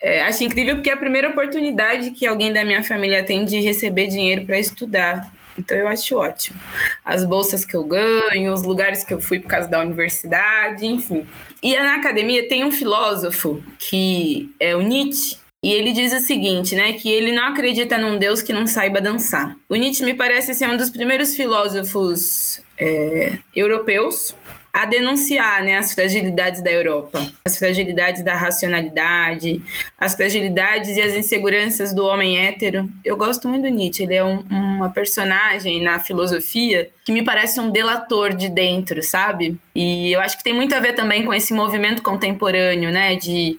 É, 0.00 0.22
acho 0.22 0.44
incrível 0.44 0.76
porque 0.76 0.90
é 0.90 0.92
a 0.92 0.96
primeira 0.96 1.28
oportunidade 1.28 2.12
que 2.12 2.24
alguém 2.24 2.52
da 2.52 2.64
minha 2.64 2.84
família 2.84 3.24
tem 3.24 3.44
de 3.44 3.58
receber 3.58 4.06
dinheiro 4.06 4.46
para 4.46 4.56
estudar. 4.56 5.28
Então 5.58 5.76
eu 5.76 5.88
acho 5.88 6.16
ótimo. 6.16 6.58
As 7.04 7.24
bolsas 7.24 7.64
que 7.64 7.74
eu 7.74 7.84
ganho, 7.84 8.52
os 8.52 8.62
lugares 8.62 9.04
que 9.04 9.12
eu 9.12 9.20
fui 9.20 9.40
por 9.40 9.48
causa 9.48 9.68
da 9.68 9.80
universidade, 9.80 10.86
enfim. 10.86 11.26
E 11.62 11.76
na 11.76 11.96
academia 11.96 12.48
tem 12.48 12.64
um 12.64 12.70
filósofo 12.70 13.62
que 13.78 14.50
é 14.60 14.76
o 14.76 14.80
Nietzsche, 14.80 15.36
e 15.62 15.72
ele 15.72 15.92
diz 15.92 16.12
o 16.12 16.20
seguinte, 16.20 16.76
né, 16.76 16.92
que 16.92 17.10
ele 17.10 17.32
não 17.32 17.48
acredita 17.48 17.98
num 17.98 18.16
Deus 18.16 18.40
que 18.40 18.52
não 18.52 18.64
saiba 18.64 19.00
dançar. 19.00 19.56
O 19.68 19.74
Nietzsche 19.74 20.04
me 20.04 20.14
parece 20.14 20.54
ser 20.54 20.68
um 20.68 20.76
dos 20.76 20.88
primeiros 20.88 21.34
filósofos 21.34 22.62
é, 22.78 23.38
europeus 23.56 24.36
a 24.78 24.84
denunciar 24.84 25.64
né, 25.64 25.76
as 25.76 25.92
fragilidades 25.92 26.62
da 26.62 26.70
Europa, 26.70 27.20
as 27.44 27.58
fragilidades 27.58 28.22
da 28.22 28.36
racionalidade, 28.36 29.60
as 29.98 30.14
fragilidades 30.14 30.96
e 30.96 31.02
as 31.02 31.14
inseguranças 31.14 31.92
do 31.92 32.06
homem 32.06 32.38
hétero. 32.38 32.88
Eu 33.04 33.16
gosto 33.16 33.48
muito 33.48 33.62
do 33.62 33.68
Nietzsche, 33.70 34.04
ele 34.04 34.14
é 34.14 34.22
um, 34.22 34.38
uma 34.48 34.88
personagem 34.90 35.82
na 35.82 35.98
filosofia 35.98 36.90
que 37.04 37.10
me 37.10 37.24
parece 37.24 37.58
um 37.58 37.72
delator 37.72 38.32
de 38.32 38.48
dentro, 38.48 39.02
sabe? 39.02 39.58
E 39.74 40.12
eu 40.12 40.20
acho 40.20 40.38
que 40.38 40.44
tem 40.44 40.54
muito 40.54 40.72
a 40.76 40.78
ver 40.78 40.92
também 40.92 41.24
com 41.24 41.34
esse 41.34 41.52
movimento 41.52 42.00
contemporâneo, 42.00 42.92
né, 42.92 43.16
de 43.16 43.58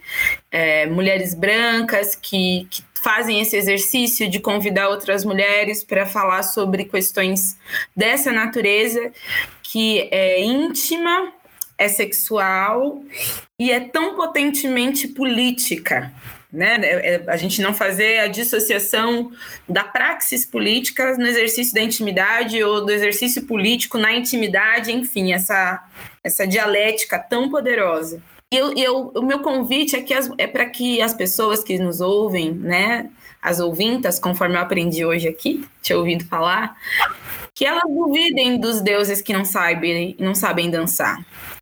é, 0.49 0.85
mulheres 0.85 1.33
brancas 1.33 2.15
que, 2.15 2.65
que 2.69 2.81
fazem 3.03 3.41
esse 3.41 3.57
exercício 3.57 4.29
de 4.29 4.39
convidar 4.39 4.87
outras 4.87 5.25
mulheres 5.25 5.83
para 5.83 6.05
falar 6.05 6.43
sobre 6.43 6.85
questões 6.85 7.57
dessa 7.93 8.31
natureza 8.31 9.11
que 9.71 10.09
é 10.11 10.41
íntima, 10.41 11.31
é 11.77 11.87
sexual 11.87 13.03
e 13.57 13.71
é 13.71 13.79
tão 13.79 14.15
potentemente 14.15 15.07
política. 15.07 16.11
Né? 16.51 16.79
É, 16.81 17.15
é, 17.15 17.23
a 17.27 17.37
gente 17.37 17.61
não 17.61 17.71
fazer 17.71 18.17
a 18.19 18.27
dissociação 18.27 19.31
da 19.67 19.83
praxis 19.83 20.43
política 20.43 21.15
no 21.15 21.27
exercício 21.27 21.75
da 21.75 21.81
intimidade 21.81 22.63
ou 22.63 22.83
do 22.83 22.91
exercício 22.91 23.45
político 23.45 23.99
na 23.99 24.11
intimidade, 24.11 24.91
enfim, 24.91 25.33
essa, 25.33 25.87
essa 26.23 26.47
dialética 26.47 27.19
tão 27.19 27.51
poderosa. 27.51 28.19
E 28.51 28.57
eu, 28.57 28.73
eu, 28.75 29.11
o 29.15 29.21
meu 29.21 29.41
convite 29.41 29.95
é, 29.95 30.01
que 30.01 30.15
é 30.39 30.47
para 30.47 30.65
que 30.65 30.99
as 30.99 31.13
pessoas 31.13 31.63
que 31.63 31.77
nos 31.77 32.01
ouvem, 32.01 32.51
né, 32.51 33.07
as 33.41 33.59
ouvintas, 33.59 34.19
conforme 34.19 34.55
eu 34.55 34.61
aprendi 34.61 35.05
hoje 35.05 35.27
aqui, 35.27 35.65
te 35.81 35.93
ouvindo 35.93 36.25
falar, 36.25 36.75
que 37.55 37.65
elas 37.65 37.83
duvidem 37.87 38.59
dos 38.59 38.81
deuses 38.81 39.21
que 39.21 39.33
não 39.33 39.45
sabem, 39.45 40.15
não 40.19 40.35
sabem 40.35 40.69
dançar. 40.69 41.19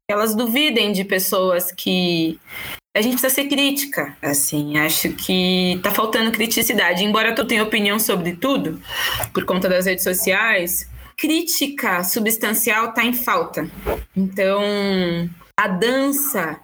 Que 0.08 0.14
elas 0.14 0.36
duvidem 0.36 0.92
de 0.92 1.04
pessoas 1.04 1.72
que 1.72 2.40
a 2.96 3.02
gente 3.02 3.14
precisa 3.14 3.34
ser 3.34 3.48
crítica, 3.48 4.18
assim, 4.22 4.78
acho 4.80 5.10
que 5.14 5.80
tá 5.84 5.92
faltando 5.92 6.32
criticidade, 6.32 7.04
embora 7.04 7.36
eu 7.38 7.46
tenha 7.46 7.62
opinião 7.62 8.00
sobre 8.00 8.36
tudo, 8.36 8.82
por 9.34 9.46
conta 9.46 9.70
das 9.70 9.86
redes 9.86 10.04
sociais, 10.04 10.90
crítica 11.16 12.04
substancial 12.04 12.94
tá 12.94 13.04
em 13.04 13.14
falta. 13.14 13.70
Então, 14.16 14.62
a 15.56 15.68
dança, 15.68 16.60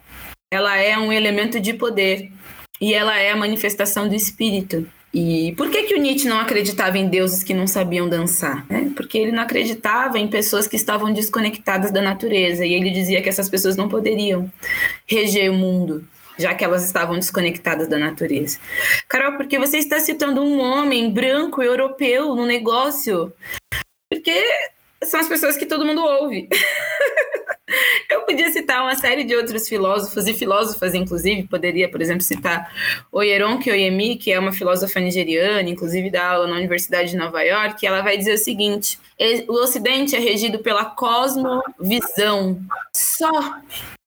ela 0.52 0.76
é 0.76 0.98
um 0.98 1.12
elemento 1.12 1.60
de 1.60 1.72
poder 1.72 2.32
e 2.80 2.94
ela 2.94 3.18
é 3.18 3.30
a 3.30 3.36
manifestação 3.36 4.08
do 4.08 4.14
espírito. 4.14 4.88
E 5.14 5.54
por 5.56 5.70
que, 5.70 5.84
que 5.84 5.94
o 5.94 5.98
Nietzsche 5.98 6.26
não 6.26 6.40
acreditava 6.40 6.98
em 6.98 7.08
deuses 7.08 7.44
que 7.44 7.54
não 7.54 7.68
sabiam 7.68 8.08
dançar? 8.08 8.66
Né? 8.68 8.90
Porque 8.96 9.16
ele 9.16 9.30
não 9.30 9.44
acreditava 9.44 10.18
em 10.18 10.26
pessoas 10.26 10.66
que 10.66 10.74
estavam 10.74 11.12
desconectadas 11.12 11.92
da 11.92 12.02
natureza. 12.02 12.66
E 12.66 12.74
ele 12.74 12.90
dizia 12.90 13.22
que 13.22 13.28
essas 13.28 13.48
pessoas 13.48 13.76
não 13.76 13.88
poderiam 13.88 14.50
reger 15.06 15.52
o 15.52 15.54
mundo, 15.54 16.04
já 16.36 16.52
que 16.52 16.64
elas 16.64 16.84
estavam 16.84 17.14
desconectadas 17.14 17.86
da 17.86 17.96
natureza. 17.96 18.58
Carol, 19.08 19.36
porque 19.36 19.56
você 19.56 19.78
está 19.78 20.00
citando 20.00 20.42
um 20.42 20.58
homem 20.58 21.08
branco 21.12 21.62
europeu 21.62 22.34
no 22.34 22.44
negócio? 22.44 23.32
Porque 24.10 24.42
são 25.04 25.20
as 25.20 25.28
pessoas 25.28 25.56
que 25.56 25.64
todo 25.64 25.86
mundo 25.86 26.02
ouve. 26.02 26.48
Podia 28.26 28.50
citar 28.50 28.82
uma 28.82 28.94
série 28.94 29.24
de 29.24 29.34
outros 29.36 29.68
filósofos 29.68 30.26
e 30.26 30.34
filósofas, 30.34 30.94
inclusive, 30.94 31.44
poderia, 31.44 31.90
por 31.90 32.00
exemplo, 32.00 32.22
citar 32.22 32.72
Oyeronke 33.12 33.70
Oyemi, 33.70 34.16
que 34.16 34.32
é 34.32 34.38
uma 34.38 34.52
filósofa 34.52 34.98
nigeriana, 35.00 35.68
inclusive 35.68 36.10
dá 36.10 36.30
aula 36.30 36.46
na 36.46 36.56
Universidade 36.56 37.10
de 37.10 37.16
Nova 37.16 37.42
York, 37.42 37.82
e 37.82 37.86
ela 37.86 38.02
vai 38.02 38.16
dizer 38.16 38.34
o 38.34 38.38
seguinte: 38.38 38.98
o 39.48 39.52
Ocidente 39.54 40.16
é 40.16 40.18
regido 40.18 40.58
pela 40.58 40.84
cosmovisão. 40.84 42.60
Só 42.92 43.60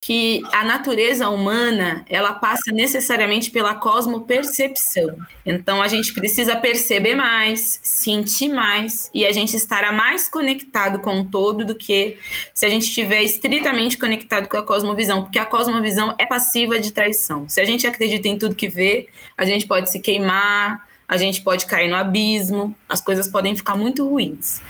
que 0.08 0.41
a 0.54 0.63
natureza 0.63 1.28
humana 1.30 2.06
ela 2.10 2.32
passa 2.32 2.72
necessariamente 2.72 3.52
pela 3.52 3.76
cosmopercepção. 3.76 5.17
Então 5.46 5.82
a 5.82 5.88
gente 5.89 6.13
precisa 6.13 6.56
perceber 6.56 7.13
mais, 7.13 7.78
sentir 7.84 8.48
mais 8.48 9.12
e 9.13 9.26
a 9.26 9.34
gente 9.34 9.58
estará 9.58 9.91
mais 9.91 10.30
conectado 10.30 11.00
com 11.00 11.20
o 11.20 11.26
todo 11.26 11.65
do 11.65 11.76
que 11.76 12.17
se 12.54 12.65
a 12.65 12.70
gente 12.70 12.84
estiver 12.84 13.22
estritamente 13.22 13.98
conectado 13.98 14.48
com 14.48 14.56
a 14.56 14.63
cosmovisão, 14.63 15.24
porque 15.24 15.39
a 15.39 15.46
cosmovisão 15.46 16.15
é 16.17 16.26
passiva 16.26 16.80
de 16.80 16.93
traição. 16.93 17.50
Se 17.50 17.60
a 17.60 17.65
gente 17.65 17.86
acredita 17.86 18.30
em 18.30 18.38
tudo 18.38 18.56
que 18.56 18.70
vê, 18.70 19.10
a 19.38 19.43
gente 19.43 19.67
pode 19.67 19.91
se 19.91 20.00
queimar, 20.00 20.87
a 21.08 21.15
gente 21.15 21.41
pode 21.41 21.65
cair 21.65 21.89
no 21.89 21.96
abismo, 21.96 22.76
as 22.89 23.00
coisas 23.00 23.28
podem 23.28 23.56
ficar 23.56 23.76
muito 23.76 24.08
ruins. 24.08 24.62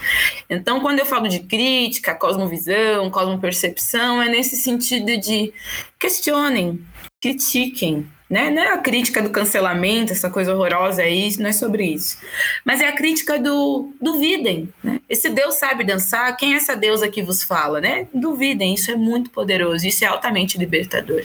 Então, 0.50 0.80
quando 0.80 1.00
eu 1.00 1.06
falo 1.06 1.28
de 1.28 1.39
crítica, 1.39 2.13
cosmovisão, 2.13 3.10
cosmopercepção, 3.10 4.21
é 4.21 4.30
nesse 4.30 4.56
sentido 4.56 5.17
de 5.17 5.52
questionem, 6.00 6.80
critiquem, 7.19 8.08
né? 8.30 8.50
Não 8.50 8.62
é 8.62 8.73
a 8.73 8.78
crítica 8.78 9.21
do 9.21 9.30
cancelamento, 9.30 10.12
essa 10.12 10.30
coisa 10.30 10.54
horrorosa 10.54 11.02
é 11.02 11.10
isso, 11.10 11.41
não 11.41 11.50
é 11.50 11.54
sobre 11.54 11.86
isso. 11.86 12.17
Mas 12.63 12.82
é 12.82 12.88
a 12.88 12.95
crítica 12.95 13.39
do 13.39 13.93
duvidem, 14.00 14.69
né? 14.84 15.00
Esse 15.10 15.30
Deus 15.30 15.56
sabe 15.56 15.84
dançar, 15.84 16.36
quem 16.38 16.54
é 16.54 16.58
essa 16.58 16.76
deusa 16.76 17.10
que 17.10 17.23
vos 17.23 17.41
fala, 17.41 17.82
né? 17.82 18.08
Duvidem, 18.13 18.73
isso 18.73 18.91
é 18.91 18.95
muito 18.95 19.30
poderoso, 19.30 19.88
isso 19.88 20.04
é 20.04 20.08
altamente 20.08 20.58
libertador. 20.58 21.23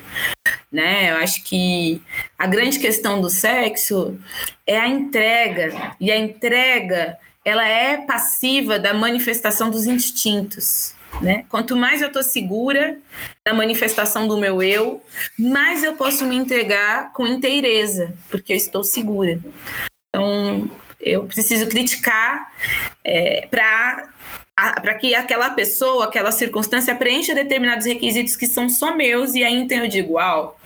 Né? 0.72 1.11
Eu 1.11 1.16
acho 1.16 1.44
que 1.44 2.00
a 2.38 2.46
grande 2.46 2.78
questão 2.78 3.20
do 3.20 3.28
sexo 3.28 4.18
é 4.66 4.78
a 4.78 4.88
entrega, 4.88 5.94
e 6.00 6.11
a 6.11 6.16
entrega 6.16 7.18
ela 7.44 7.66
é 7.66 7.98
passiva 7.98 8.78
da 8.78 8.94
manifestação 8.94 9.70
dos 9.70 9.87
instintos. 9.87 10.94
Né? 11.20 11.44
Quanto 11.48 11.76
mais 11.76 12.00
eu 12.00 12.08
estou 12.08 12.22
segura 12.22 12.96
da 13.44 13.52
manifestação 13.52 14.26
do 14.26 14.38
meu 14.38 14.62
eu, 14.62 15.04
mais 15.38 15.85
eu 15.85 15.94
posso 15.94 16.24
me 16.24 16.37
entregar 16.37 17.12
com 17.12 17.26
inteireza, 17.26 18.14
porque 18.30 18.54
eu 18.54 18.56
estou 18.56 18.82
segura. 18.82 19.38
Então, 20.08 20.70
eu 20.98 21.24
preciso 21.26 21.66
criticar 21.66 22.50
é, 23.04 23.46
para 23.50 24.08
para 24.54 24.94
que 24.94 25.14
aquela 25.14 25.50
pessoa, 25.50 26.04
aquela 26.04 26.30
circunstância 26.30 26.94
preencha 26.94 27.34
determinados 27.34 27.86
requisitos 27.86 28.36
que 28.36 28.46
são 28.46 28.68
só 28.68 28.94
meus 28.94 29.34
e 29.34 29.42
aí 29.42 29.54
então 29.54 29.78
eu 29.78 29.88
digo, 29.88 30.14
uau, 30.14 30.58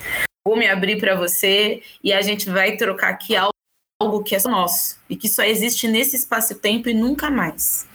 vou 0.45 0.57
me 0.57 0.69
abrir 0.69 0.99
para 0.99 1.15
você 1.15 1.83
e 2.03 2.13
a 2.13 2.21
gente 2.23 2.49
vai 2.51 2.77
trocar 2.77 3.11
aqui 3.11 3.35
algo 3.37 4.23
que 4.23 4.35
é 4.35 4.39
nosso 4.43 4.99
e 5.09 5.17
que 5.17 5.29
só 5.29 5.43
existe 5.43 5.89
nesse 5.89 6.17
espaço-tempo 6.17 6.89
e 6.89 6.95
nunca 6.95 7.31
mais, 7.31 7.87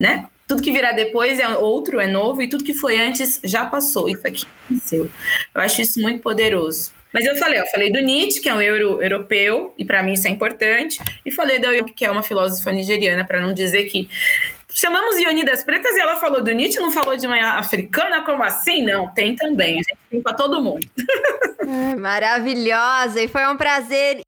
né? 0.00 0.28
Tudo 0.46 0.62
que 0.62 0.72
virá 0.72 0.92
depois 0.92 1.38
é 1.38 1.48
outro, 1.48 1.98
é 1.98 2.06
novo, 2.06 2.42
e 2.42 2.48
tudo 2.48 2.64
que 2.64 2.74
foi 2.74 3.00
antes 3.00 3.40
já 3.42 3.64
passou. 3.64 4.06
Isso 4.06 4.26
aqui 4.26 4.44
aconteceu. 4.66 5.10
Eu 5.54 5.60
acho 5.62 5.80
isso 5.80 5.98
muito 5.98 6.20
poderoso. 6.20 6.92
Mas 7.12 7.24
eu 7.24 7.36
falei, 7.36 7.60
eu 7.60 7.66
falei 7.66 7.92
do 7.92 8.00
Nietzsche, 8.00 8.40
que 8.40 8.48
é 8.48 8.54
um 8.54 8.60
euro 8.60 9.02
europeu, 9.02 9.74
e 9.78 9.84
para 9.84 10.02
mim 10.02 10.14
isso 10.14 10.26
é 10.26 10.30
importante, 10.30 10.98
e 11.24 11.30
falei 11.30 11.58
da 11.58 11.68
Oyoki, 11.68 11.92
que 11.92 12.04
é 12.04 12.10
uma 12.10 12.22
filósofa 12.22 12.72
nigeriana, 12.72 13.24
para 13.24 13.40
não 13.40 13.52
dizer 13.52 13.84
que 13.84 14.08
chamamos 14.74 15.18
Ioni 15.18 15.44
das 15.44 15.62
Pretas 15.62 15.94
e 15.96 16.00
ela 16.00 16.16
falou 16.16 16.42
do 16.42 16.50
Nietzsche, 16.50 16.80
não 16.80 16.90
falou 16.90 17.16
de 17.16 17.26
uma 17.26 17.58
africana, 17.58 18.22
como 18.22 18.42
assim? 18.42 18.82
Não, 18.82 19.08
tem 19.08 19.36
também, 19.36 19.74
a 19.74 19.82
gente 19.82 19.98
tem 20.10 20.22
para 20.22 20.34
todo 20.34 20.62
mundo. 20.62 20.86
Maravilhosa, 21.98 23.20
e 23.22 23.28
foi 23.28 23.46
um 23.46 23.56
prazer 23.56 24.21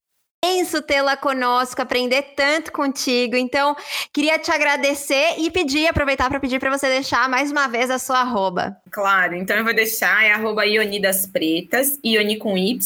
imenso 0.45 0.83
tê-la 0.83 1.17
conosco, 1.17 1.81
aprender 1.81 2.23
tanto 2.37 2.71
contigo. 2.71 3.35
Então, 3.35 3.75
queria 4.13 4.39
te 4.39 4.51
agradecer 4.51 5.37
e 5.39 5.51
pedir, 5.51 5.87
aproveitar 5.87 6.29
para 6.29 6.39
pedir 6.39 6.61
para 6.61 6.77
você 6.77 6.87
deixar 6.89 7.29
mais 7.29 7.51
uma 7.51 7.67
vez 7.67 7.91
a 7.91 7.99
sua 7.99 8.21
arroba. 8.21 8.77
Claro, 8.91 9.35
então 9.35 9.57
eu 9.57 9.65
vou 9.65 9.75
deixar, 9.75 10.23
é 10.25 10.33
arroba 10.33 10.67
Ioni 10.67 11.01
das 11.01 11.27
Pretas, 11.27 11.99
Ioni 12.05 12.37
com 12.37 12.59
Y. 12.59 12.79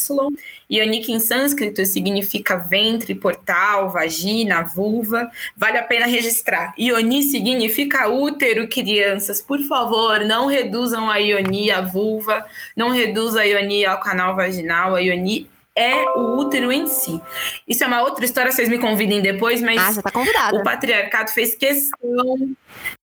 Ioni 0.70 1.00
que 1.00 1.12
em 1.12 1.18
sânscrito 1.18 1.84
significa 1.84 2.56
ventre, 2.56 3.14
portal, 3.14 3.90
vagina, 3.90 4.62
vulva. 4.62 5.30
Vale 5.56 5.78
a 5.78 5.82
pena 5.82 6.06
registrar. 6.06 6.74
Ioni 6.78 7.22
significa 7.22 8.08
útero, 8.08 8.68
crianças. 8.68 9.42
Por 9.42 9.60
favor, 9.62 10.20
não 10.20 10.46
reduzam 10.46 11.10
a 11.10 11.16
Ioni 11.16 11.70
à 11.70 11.80
vulva, 11.80 12.46
não 12.76 12.90
reduzam 12.90 13.40
a 13.40 13.44
Ioni 13.44 13.84
ao 13.84 13.98
canal 14.00 14.36
vaginal. 14.36 14.94
A 14.94 15.00
Ioni 15.00 15.48
é 15.78 16.10
o 16.16 16.36
útero 16.36 16.72
em 16.72 16.88
si. 16.88 17.20
Isso 17.66 17.84
é 17.84 17.86
uma 17.86 18.02
outra 18.02 18.24
história, 18.24 18.50
vocês 18.50 18.68
me 18.68 18.78
convidem 18.78 19.22
depois, 19.22 19.62
mas 19.62 19.98
ah, 19.98 20.02
tá 20.02 20.10
o 20.52 20.62
patriarcado 20.64 21.30
fez 21.30 21.54
questão 21.54 22.56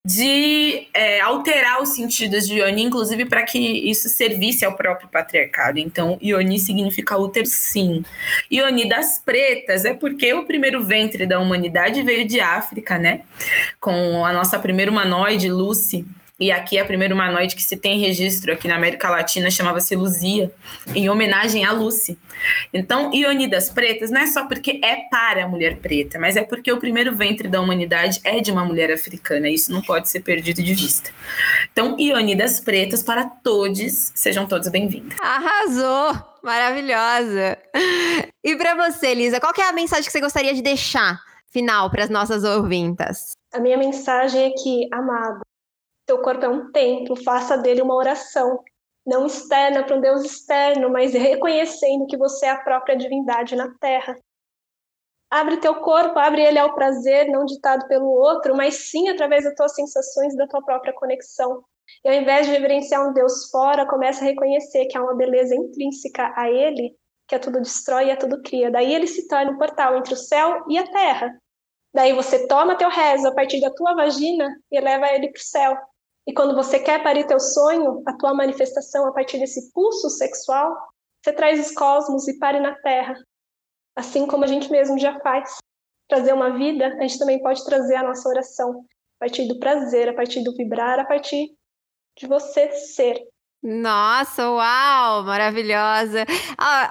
de 0.03 0.87
é, 0.93 1.21
alterar 1.21 1.81
os 1.81 1.89
sentidos 1.95 2.45
de 2.45 2.55
Ioni, 2.55 2.83
inclusive 2.83 3.25
para 3.25 3.43
que 3.43 3.57
isso 3.57 4.09
servisse 4.09 4.65
ao 4.65 4.75
próprio 4.75 5.07
patriarcado. 5.07 5.79
Então, 5.79 6.17
Ioni 6.21 6.59
significa 6.59 7.17
útero 7.17 7.45
sim. 7.45 8.03
Ioni 8.51 8.89
das 8.89 9.19
pretas 9.19 9.85
é 9.85 9.93
porque 9.93 10.33
o 10.33 10.45
primeiro 10.45 10.83
ventre 10.83 11.25
da 11.25 11.39
humanidade 11.39 12.03
veio 12.03 12.27
de 12.27 12.41
África, 12.41 12.97
né? 12.97 13.21
Com 13.79 14.25
a 14.25 14.33
nossa 14.33 14.59
primeira 14.59 14.91
humanoide, 14.91 15.49
Lucy, 15.49 16.05
e 16.39 16.51
aqui 16.51 16.77
a 16.77 16.85
primeira 16.85 17.13
humanoide 17.13 17.55
que 17.55 17.63
se 17.63 17.77
tem 17.77 17.99
registro 17.99 18.51
aqui 18.51 18.67
na 18.67 18.75
América 18.75 19.09
Latina 19.09 19.49
chamava-se 19.49 19.95
Luzia, 19.95 20.51
em 20.93 21.09
homenagem 21.09 21.63
a 21.63 21.71
Lucy. 21.71 22.17
Então, 22.73 23.13
Ionidas 23.13 23.69
Pretas 23.69 24.11
não 24.11 24.21
é 24.21 24.27
só 24.27 24.45
porque 24.45 24.81
é 24.83 25.07
para 25.09 25.45
a 25.45 25.47
mulher 25.47 25.77
preta, 25.77 26.19
mas 26.19 26.35
é 26.35 26.43
porque 26.43 26.71
o 26.71 26.77
primeiro 26.77 27.15
ventre 27.15 27.47
da 27.47 27.61
humanidade 27.61 28.19
é 28.23 28.41
de 28.41 28.51
uma 28.51 28.65
mulher 28.65 28.91
africana. 28.91 29.49
Isso 29.49 29.71
não 29.71 29.81
pode 29.81 30.09
ser 30.09 30.21
perdido 30.21 30.61
de 30.61 30.73
vista. 30.73 31.09
Então, 31.71 31.97
Ionidas 31.97 32.59
Pretas 32.59 33.01
para 33.01 33.25
todos, 33.25 34.11
sejam 34.13 34.45
todos 34.45 34.67
bem-vindos. 34.67 35.15
Arrasou! 35.21 36.35
Maravilhosa! 36.43 37.57
E 38.43 38.55
para 38.57 38.75
você, 38.75 39.13
Lisa, 39.15 39.39
qual 39.39 39.53
é 39.57 39.63
a 39.63 39.73
mensagem 39.73 40.05
que 40.05 40.11
você 40.11 40.21
gostaria 40.21 40.53
de 40.53 40.61
deixar 40.61 41.19
final 41.49 41.89
para 41.89 42.03
as 42.03 42.09
nossas 42.09 42.43
ouvintas? 42.43 43.31
A 43.53 43.59
minha 43.59 43.77
mensagem 43.77 44.43
é 44.43 44.49
que, 44.51 44.87
amado, 44.93 45.39
teu 46.05 46.21
corpo 46.21 46.45
é 46.45 46.49
um 46.49 46.71
templo, 46.71 47.15
faça 47.23 47.57
dele 47.57 47.81
uma 47.81 47.95
oração, 47.95 48.63
não 49.05 49.25
externa 49.25 49.83
para 49.83 49.95
um 49.95 50.01
Deus 50.01 50.23
externo, 50.23 50.89
mas 50.89 51.13
reconhecendo 51.13 52.07
que 52.07 52.17
você 52.17 52.45
é 52.45 52.51
a 52.51 52.63
própria 52.63 52.95
divindade 52.95 53.55
na 53.55 53.73
terra. 53.79 54.17
Abre 55.29 55.57
teu 55.57 55.75
corpo, 55.75 56.17
abre 56.17 56.41
ele 56.41 56.59
ao 56.59 56.73
prazer, 56.75 57.27
não 57.29 57.45
ditado 57.45 57.87
pelo 57.87 58.07
outro, 58.07 58.55
mas 58.55 58.89
sim 58.89 59.09
através 59.09 59.43
das 59.43 59.55
tuas 59.55 59.73
sensações 59.73 60.35
da 60.35 60.47
tua 60.47 60.63
própria 60.63 60.93
conexão. 60.93 61.63
E 62.03 62.09
ao 62.09 62.15
invés 62.15 62.45
de 62.45 62.53
reverenciar 62.53 63.07
um 63.07 63.13
Deus 63.13 63.49
fora, 63.49 63.87
começa 63.87 64.21
a 64.21 64.27
reconhecer 64.27 64.85
que 64.85 64.97
há 64.97 65.03
uma 65.03 65.15
beleza 65.15 65.55
intrínseca 65.55 66.33
a 66.35 66.49
ele, 66.49 66.95
que 67.27 67.35
a 67.35 67.39
tudo 67.39 67.59
destrói 67.59 68.07
e 68.07 68.11
a 68.11 68.17
tudo 68.17 68.41
cria. 68.41 68.71
Daí 68.71 68.93
ele 68.93 69.07
se 69.07 69.27
torna 69.27 69.51
um 69.51 69.57
portal 69.57 69.97
entre 69.97 70.13
o 70.13 70.17
céu 70.17 70.63
e 70.69 70.77
a 70.77 70.87
terra. 70.91 71.37
Daí 71.93 72.13
você 72.13 72.47
toma 72.47 72.77
teu 72.77 72.89
rezo 72.89 73.27
a 73.27 73.33
partir 73.33 73.61
da 73.61 73.71
tua 73.71 73.93
vagina 73.93 74.47
e 74.71 74.79
leva 74.79 75.07
ele 75.07 75.29
para 75.29 75.39
o 75.39 75.43
céu. 75.43 75.77
E 76.27 76.33
quando 76.33 76.55
você 76.55 76.79
quer 76.79 77.03
parir 77.03 77.27
teu 77.27 77.39
sonho, 77.39 78.01
a 78.05 78.17
tua 78.17 78.33
manifestação 78.33 79.07
a 79.07 79.13
partir 79.13 79.37
desse 79.39 79.71
pulso 79.71 80.09
sexual, 80.09 80.75
você 81.23 81.31
traz 81.31 81.59
os 81.59 81.73
cosmos 81.73 82.27
e 82.27 82.39
pare 82.39 82.59
na 82.59 82.75
Terra. 82.75 83.15
Assim 83.95 84.25
como 84.27 84.43
a 84.43 84.47
gente 84.47 84.69
mesmo 84.71 84.97
já 84.99 85.19
faz. 85.19 85.57
Trazer 86.07 86.33
uma 86.33 86.57
vida, 86.57 86.87
a 86.87 87.01
gente 87.01 87.19
também 87.19 87.41
pode 87.41 87.63
trazer 87.65 87.95
a 87.95 88.03
nossa 88.03 88.27
oração. 88.27 88.85
A 89.17 89.25
partir 89.25 89.47
do 89.47 89.59
prazer, 89.59 90.09
a 90.09 90.13
partir 90.13 90.43
do 90.43 90.55
vibrar, 90.55 90.99
a 90.99 91.05
partir 91.05 91.47
de 92.17 92.27
você 92.27 92.71
ser. 92.71 93.21
Nossa, 93.67 94.47
uau, 94.47 95.23
maravilhosa. 95.23 96.23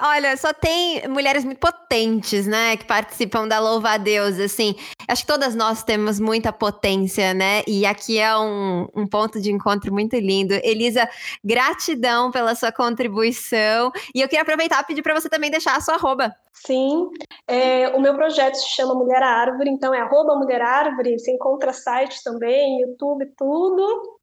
Olha, 0.03 0.35
só 0.35 0.51
tem 0.51 1.07
mulheres 1.07 1.45
muito 1.45 1.57
potentes, 1.57 2.45
né, 2.45 2.75
que 2.75 2.83
participam 2.83 3.47
da 3.47 3.61
Louva 3.61 3.91
a 3.91 3.97
Deus, 3.97 4.37
assim. 4.37 4.75
Acho 5.07 5.21
que 5.21 5.27
todas 5.27 5.55
nós 5.55 5.83
temos 5.83 6.19
muita 6.19 6.51
potência, 6.51 7.33
né? 7.33 7.63
E 7.65 7.85
aqui 7.85 8.19
é 8.19 8.37
um, 8.37 8.89
um 8.93 9.07
ponto 9.07 9.39
de 9.39 9.53
encontro 9.53 9.93
muito 9.93 10.17
lindo. 10.17 10.53
Elisa, 10.63 11.07
gratidão 11.41 12.29
pela 12.29 12.53
sua 12.55 12.73
contribuição. 12.73 13.89
E 14.13 14.19
eu 14.19 14.27
queria 14.27 14.41
aproveitar 14.41 14.81
e 14.81 14.85
pedir 14.85 15.01
para 15.01 15.13
você 15.13 15.29
também 15.29 15.49
deixar 15.49 15.77
a 15.77 15.81
sua 15.81 15.95
arroba. 15.95 16.35
Sim, 16.51 17.09
é, 17.47 17.87
o 17.95 18.01
meu 18.01 18.15
projeto 18.15 18.55
se 18.55 18.67
chama 18.75 18.95
Mulher 18.95 19.23
Árvore, 19.23 19.69
então 19.69 19.93
é 19.93 20.01
arroba 20.01 20.35
Mulher 20.35 20.61
Árvore, 20.61 21.17
você 21.17 21.31
encontra 21.31 21.71
site 21.71 22.21
também, 22.21 22.81
YouTube, 22.81 23.27
tudo 23.37 24.15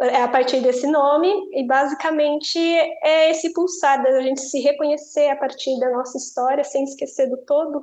é 0.00 0.22
a 0.22 0.28
partir 0.28 0.60
desse 0.60 0.86
nome, 0.86 1.32
e 1.52 1.66
basicamente 1.66 2.58
é 2.58 3.30
esse 3.30 3.52
pulsar 3.52 4.02
da 4.02 4.20
gente 4.22 4.40
se 4.40 4.60
reconhecer 4.60 5.28
a 5.28 5.36
partir 5.36 5.78
da 5.80 5.90
nossa 5.90 6.18
história, 6.18 6.62
sem 6.64 6.84
esquecer 6.84 7.28
do 7.28 7.38
todo 7.44 7.82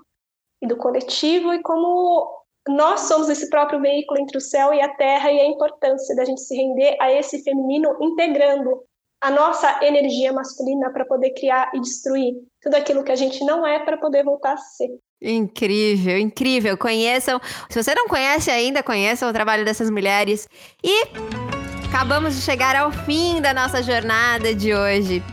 e 0.62 0.68
do 0.68 0.78
coletivo, 0.78 1.54
e 1.54 1.62
como 1.62 2.44
nós 2.68 3.02
somos 3.02 3.30
esse 3.30 3.50
próprio 3.50 3.82
veículo 3.82 4.22
entre 4.22 4.38
o 4.38 4.42
céu 4.42 4.74
e 4.74 4.82
a 4.82 4.94
terra, 4.96 5.32
e 5.32 5.40
a 5.40 5.48
importância 5.48 6.16
da 6.16 6.24
gente 6.24 6.42
se 6.42 6.56
render 6.56 6.96
a 7.02 7.12
esse 7.12 7.44
feminino, 7.44 7.98
integrando 8.02 8.84
a 9.20 9.32
nossa 9.32 9.84
energia 9.84 10.34
masculina 10.34 10.92
para 10.92 11.06
poder 11.06 11.32
criar 11.32 11.72
e 11.74 11.80
destruir 11.80 12.34
tudo 12.62 12.76
aquilo 12.76 13.04
que 13.04 13.12
a 13.12 13.16
gente 13.16 13.44
não 13.46 13.66
é 13.66 13.80
para 13.80 13.98
poder 13.98 14.24
voltar 14.24 14.54
a 14.54 14.58
ser. 14.58 14.90
Incrível, 15.22 16.18
incrível. 16.18 16.78
Conheçam. 16.78 17.40
Se 17.70 17.82
você 17.82 17.96
não 17.96 18.08
conhece 18.08 18.52
ainda, 18.52 18.84
conheçam 18.84 19.30
o 19.30 19.34
trabalho 19.34 19.64
dessas 19.64 19.90
mulheres. 19.90 20.48
E 20.84 21.43
Acabamos 21.94 22.34
de 22.36 22.42
chegar 22.42 22.76
ao 22.76 22.92
fim 22.92 23.40
da 23.40 23.54
nossa 23.54 23.84
jornada 23.84 24.56
de 24.56 24.74
hoje. 24.74 25.24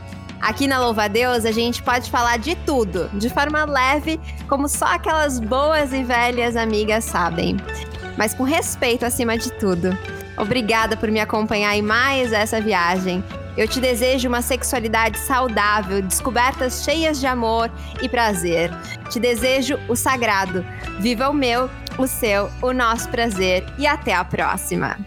Aqui 0.42 0.66
na 0.66 0.78
Louva 0.78 1.04
a 1.04 1.08
Deus, 1.08 1.46
a 1.46 1.50
gente 1.50 1.82
pode 1.82 2.10
falar 2.10 2.36
de 2.36 2.54
tudo, 2.54 3.08
de 3.14 3.30
forma 3.30 3.64
leve, 3.64 4.20
como 4.46 4.68
só 4.68 4.84
aquelas 4.84 5.40
boas 5.40 5.90
e 5.94 6.04
velhas 6.04 6.56
amigas 6.56 7.04
sabem. 7.06 7.56
Mas 8.18 8.34
com 8.34 8.42
respeito 8.42 9.06
acima 9.06 9.38
de 9.38 9.50
tudo. 9.54 9.96
Obrigada 10.36 10.98
por 10.98 11.10
me 11.10 11.18
acompanhar 11.18 11.74
em 11.74 11.80
mais 11.80 12.30
essa 12.30 12.60
viagem. 12.60 13.24
Eu 13.56 13.66
te 13.66 13.80
desejo 13.80 14.28
uma 14.28 14.42
sexualidade 14.42 15.18
saudável, 15.18 16.02
descobertas 16.02 16.84
cheias 16.84 17.18
de 17.18 17.26
amor 17.26 17.70
e 18.02 18.08
prazer. 18.08 18.70
Te 19.08 19.18
desejo 19.18 19.80
o 19.88 19.96
sagrado. 19.96 20.62
Viva 20.98 21.30
o 21.30 21.34
meu, 21.34 21.70
o 21.96 22.06
seu, 22.06 22.50
o 22.60 22.74
nosso 22.74 23.08
prazer 23.08 23.64
e 23.78 23.86
até 23.86 24.12
a 24.12 24.22
próxima. 24.22 24.98